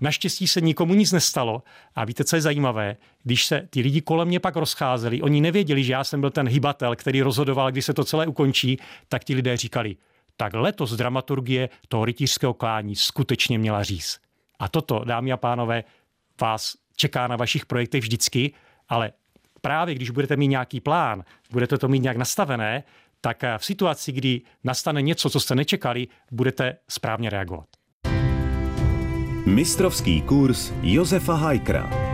Naštěstí 0.00 0.46
se 0.46 0.60
nikomu 0.60 0.94
nic 0.94 1.12
nestalo. 1.12 1.62
A 1.94 2.04
víte, 2.04 2.24
co 2.24 2.36
je 2.36 2.42
zajímavé? 2.42 2.96
Když 3.22 3.46
se 3.46 3.68
ty 3.70 3.80
lidi 3.80 4.00
kolem 4.00 4.28
mě 4.28 4.40
pak 4.40 4.56
rozcházeli, 4.56 5.22
oni 5.22 5.40
nevěděli, 5.40 5.84
že 5.84 5.92
já 5.92 6.04
jsem 6.04 6.20
byl 6.20 6.30
ten 6.30 6.48
hybatel, 6.48 6.96
který 6.96 7.22
rozhodoval, 7.22 7.70
kdy 7.70 7.82
se 7.82 7.94
to 7.94 8.04
celé 8.04 8.26
ukončí, 8.26 8.78
tak 9.08 9.24
ti 9.24 9.34
lidé 9.34 9.56
říkali, 9.56 9.96
tak 10.36 10.54
letos 10.54 10.92
dramaturgie 10.92 11.68
toho 11.88 12.04
rytířského 12.04 12.54
klání 12.54 12.96
skutečně 12.96 13.58
měla 13.58 13.82
říct. 13.82 14.18
A 14.58 14.68
toto, 14.68 15.04
dámy 15.04 15.32
a 15.32 15.36
pánové, 15.36 15.84
vás 16.40 16.74
čeká 16.96 17.26
na 17.26 17.36
vašich 17.36 17.66
projektech 17.66 18.00
vždycky, 18.00 18.52
ale 18.88 19.12
právě 19.60 19.94
když 19.94 20.10
budete 20.10 20.36
mít 20.36 20.48
nějaký 20.48 20.80
plán, 20.80 21.22
budete 21.50 21.78
to 21.78 21.88
mít 21.88 22.02
nějak 22.02 22.16
nastavené, 22.16 22.84
tak 23.20 23.42
v 23.58 23.64
situaci, 23.64 24.12
kdy 24.12 24.40
nastane 24.64 25.02
něco, 25.02 25.30
co 25.30 25.40
jste 25.40 25.54
nečekali, 25.54 26.08
budete 26.32 26.76
správně 26.88 27.30
reagovat. 27.30 27.66
Mistrovský 29.46 30.22
kurz 30.22 30.72
Josefa 30.82 31.34
Hajkra. 31.34 32.08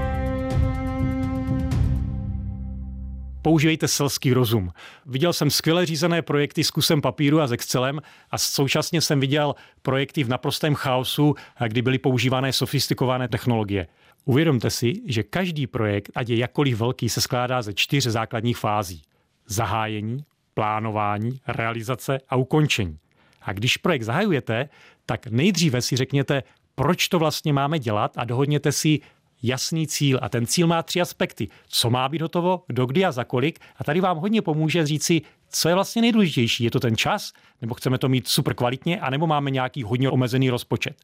Používejte 3.42 3.88
selský 3.88 4.32
rozum. 4.32 4.70
Viděl 5.06 5.32
jsem 5.32 5.50
skvěle 5.50 5.86
řízené 5.86 6.22
projekty 6.22 6.64
s 6.64 6.70
kusem 6.70 7.00
papíru 7.00 7.40
a 7.40 7.46
s 7.46 7.52
Excelem 7.52 8.00
a 8.30 8.38
současně 8.38 9.00
jsem 9.00 9.20
viděl 9.20 9.54
projekty 9.82 10.24
v 10.24 10.28
naprostém 10.28 10.74
chaosu, 10.74 11.34
kdy 11.68 11.82
byly 11.82 11.98
používané 11.98 12.52
sofistikované 12.52 13.28
technologie. 13.28 13.86
Uvědomte 14.24 14.70
si, 14.70 14.92
že 15.06 15.22
každý 15.22 15.66
projekt, 15.66 16.10
ať 16.14 16.28
je 16.28 16.36
jakkoliv 16.36 16.78
velký, 16.78 17.08
se 17.08 17.20
skládá 17.20 17.62
ze 17.62 17.74
čtyř 17.74 18.06
základních 18.06 18.58
fází. 18.58 19.02
Zahájení, 19.46 20.24
plánování, 20.54 21.40
realizace 21.46 22.18
a 22.28 22.36
ukončení. 22.36 22.98
A 23.42 23.52
když 23.52 23.76
projekt 23.76 24.02
zahajujete, 24.02 24.68
tak 25.06 25.26
nejdříve 25.26 25.82
si 25.82 25.96
řekněte, 25.96 26.42
proč 26.74 27.08
to 27.08 27.18
vlastně 27.18 27.52
máme 27.52 27.78
dělat 27.78 28.12
a 28.16 28.24
dohodněte 28.24 28.72
si 28.72 29.00
jasný 29.42 29.86
cíl. 29.86 30.18
A 30.22 30.28
ten 30.28 30.46
cíl 30.46 30.66
má 30.66 30.82
tři 30.82 31.00
aspekty. 31.00 31.48
Co 31.68 31.90
má 31.90 32.08
být 32.08 32.22
hotovo, 32.22 32.62
kdo 32.66 32.86
kdy 32.86 33.04
a 33.04 33.12
za 33.12 33.24
kolik. 33.24 33.58
A 33.76 33.84
tady 33.84 34.00
vám 34.00 34.16
hodně 34.16 34.42
pomůže 34.42 34.86
říct 34.86 35.04
si, 35.04 35.22
co 35.50 35.68
je 35.68 35.74
vlastně 35.74 36.02
nejdůležitější. 36.02 36.64
Je 36.64 36.70
to 36.70 36.80
ten 36.80 36.96
čas, 36.96 37.32
nebo 37.60 37.74
chceme 37.74 37.98
to 37.98 38.08
mít 38.08 38.28
super 38.28 38.54
kvalitně, 38.54 39.00
anebo 39.00 39.26
máme 39.26 39.50
nějaký 39.50 39.82
hodně 39.82 40.10
omezený 40.10 40.50
rozpočet. 40.50 40.96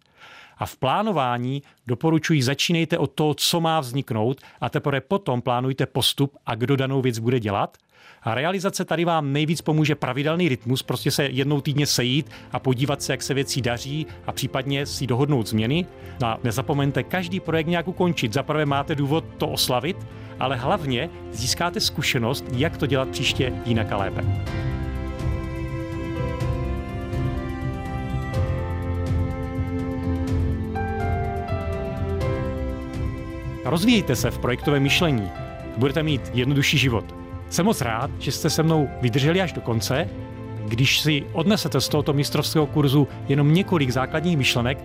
A 0.61 0.67
v 0.67 0.77
plánování 0.77 1.63
doporučuji 1.87 2.43
začínejte 2.43 2.99
od 2.99 3.11
toho, 3.11 3.35
co 3.35 3.61
má 3.61 3.81
vzniknout 3.81 4.41
a 4.61 4.69
teprve 4.69 5.01
potom 5.01 5.43
plánujte 5.43 5.87
postup 5.87 6.37
a 6.47 6.55
kdo 6.55 6.77
danou 6.77 7.03
věc 7.03 7.19
bude 7.19 7.41
dělat. 7.41 7.77
A 8.23 8.35
realizace 8.35 8.85
tady 8.85 9.05
vám 9.05 9.33
nejvíc 9.33 9.61
pomůže 9.61 9.95
pravidelný 9.95 10.49
rytmus, 10.49 10.83
prostě 10.83 11.11
se 11.11 11.25
jednou 11.25 11.61
týdně 11.61 11.87
sejít 11.87 12.31
a 12.53 12.59
podívat 12.59 13.03
se, 13.03 13.13
jak 13.13 13.23
se 13.23 13.35
věcí 13.35 13.63
daří 13.63 14.07
a 14.27 14.33
případně 14.33 14.87
si 14.87 15.07
dohodnout 15.07 15.47
změny. 15.47 15.87
No 16.21 16.29
a 16.29 16.39
nezapomeňte 16.45 17.03
každý 17.03 17.41
projekt 17.41 17.67
nějak 17.67 17.89
ukončit. 17.89 18.33
Zaprvé 18.33 18.67
máte 18.67 18.95
důvod 18.95 19.25
to 19.39 19.49
oslavit, 19.49 19.97
ale 20.39 20.57
hlavně 20.57 21.11
získáte 21.33 21.81
zkušenost, 21.81 22.45
jak 22.53 22.77
to 22.77 22.87
dělat 22.87 23.09
příště 23.09 23.53
jinak 23.65 23.93
a 23.93 23.97
lépe. 23.97 24.25
Rozvíjejte 33.65 34.17
se 34.17 34.31
v 34.31 34.39
projektovém 34.39 34.83
myšlení. 34.83 35.31
Budete 35.77 36.03
mít 36.03 36.31
jednodušší 36.35 36.79
život. 36.79 37.15
Jsem 37.51 37.67
moc 37.67 37.81
rád, 37.81 38.11
že 38.19 38.33
jste 38.33 38.51
se 38.51 38.63
mnou 38.63 38.89
vydrželi 39.01 39.41
až 39.41 39.53
do 39.53 39.61
konce. 39.61 40.09
Když 40.69 41.01
si 41.01 41.25
odnesete 41.33 41.81
z 41.81 41.89
tohoto 41.89 42.13
mistrovského 42.13 42.67
kurzu 42.67 43.09
jenom 43.29 43.55
několik 43.55 43.91
základních 43.91 44.37
myšlenek, 44.37 44.79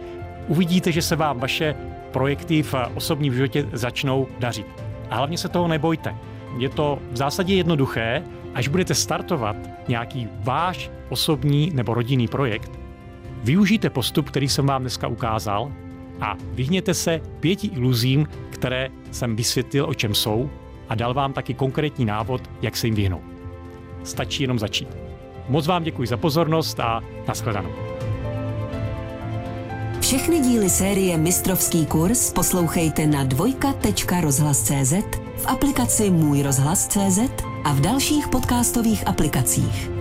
uvidíte, 0.47 0.91
že 0.91 1.01
se 1.01 1.15
vám 1.15 1.39
vaše 1.39 1.75
projekty 2.11 2.63
v 2.63 2.75
osobním 2.95 3.33
životě 3.33 3.65
začnou 3.73 4.27
dařit. 4.39 4.67
A 5.09 5.15
hlavně 5.15 5.37
se 5.37 5.49
toho 5.49 5.67
nebojte. 5.67 6.15
Je 6.57 6.69
to 6.69 6.99
v 7.11 7.17
zásadě 7.17 7.55
jednoduché, 7.55 8.23
až 8.53 8.67
budete 8.67 8.95
startovat 8.95 9.55
nějaký 9.87 10.27
váš 10.39 10.91
osobní 11.09 11.71
nebo 11.73 11.93
rodinný 11.93 12.27
projekt, 12.27 12.71
využijte 13.43 13.89
postup, 13.89 14.29
který 14.29 14.49
jsem 14.49 14.65
vám 14.65 14.81
dneska 14.81 15.07
ukázal 15.07 15.71
a 16.21 16.37
vyhněte 16.51 16.93
se 16.93 17.21
pěti 17.39 17.67
iluzím, 17.67 18.27
které 18.49 18.89
jsem 19.11 19.35
vysvětlil, 19.35 19.85
o 19.89 19.93
čem 19.93 20.15
jsou 20.15 20.49
a 20.89 20.95
dal 20.95 21.13
vám 21.13 21.33
taky 21.33 21.53
konkrétní 21.53 22.05
návod, 22.05 22.41
jak 22.61 22.77
se 22.77 22.87
jim 22.87 22.95
vyhnout. 22.95 23.23
Stačí 24.03 24.43
jenom 24.43 24.59
začít. 24.59 24.87
Moc 25.49 25.67
vám 25.67 25.83
děkuji 25.83 26.07
za 26.07 26.17
pozornost 26.17 26.79
a 26.79 27.01
nashledanou. 27.27 27.71
Všechny 30.01 30.39
díly 30.39 30.69
série 30.69 31.17
Mistrovský 31.17 31.85
kurz 31.85 32.31
poslouchejte 32.33 33.07
na 33.07 33.23
dvojka.rozhlas.cz, 33.23 34.93
v 35.37 35.47
aplikaci 35.47 36.09
Můj 36.09 36.41
rozhlas.cz 36.41 37.19
a 37.63 37.73
v 37.73 37.81
dalších 37.81 38.27
podcastových 38.27 39.07
aplikacích. 39.07 39.94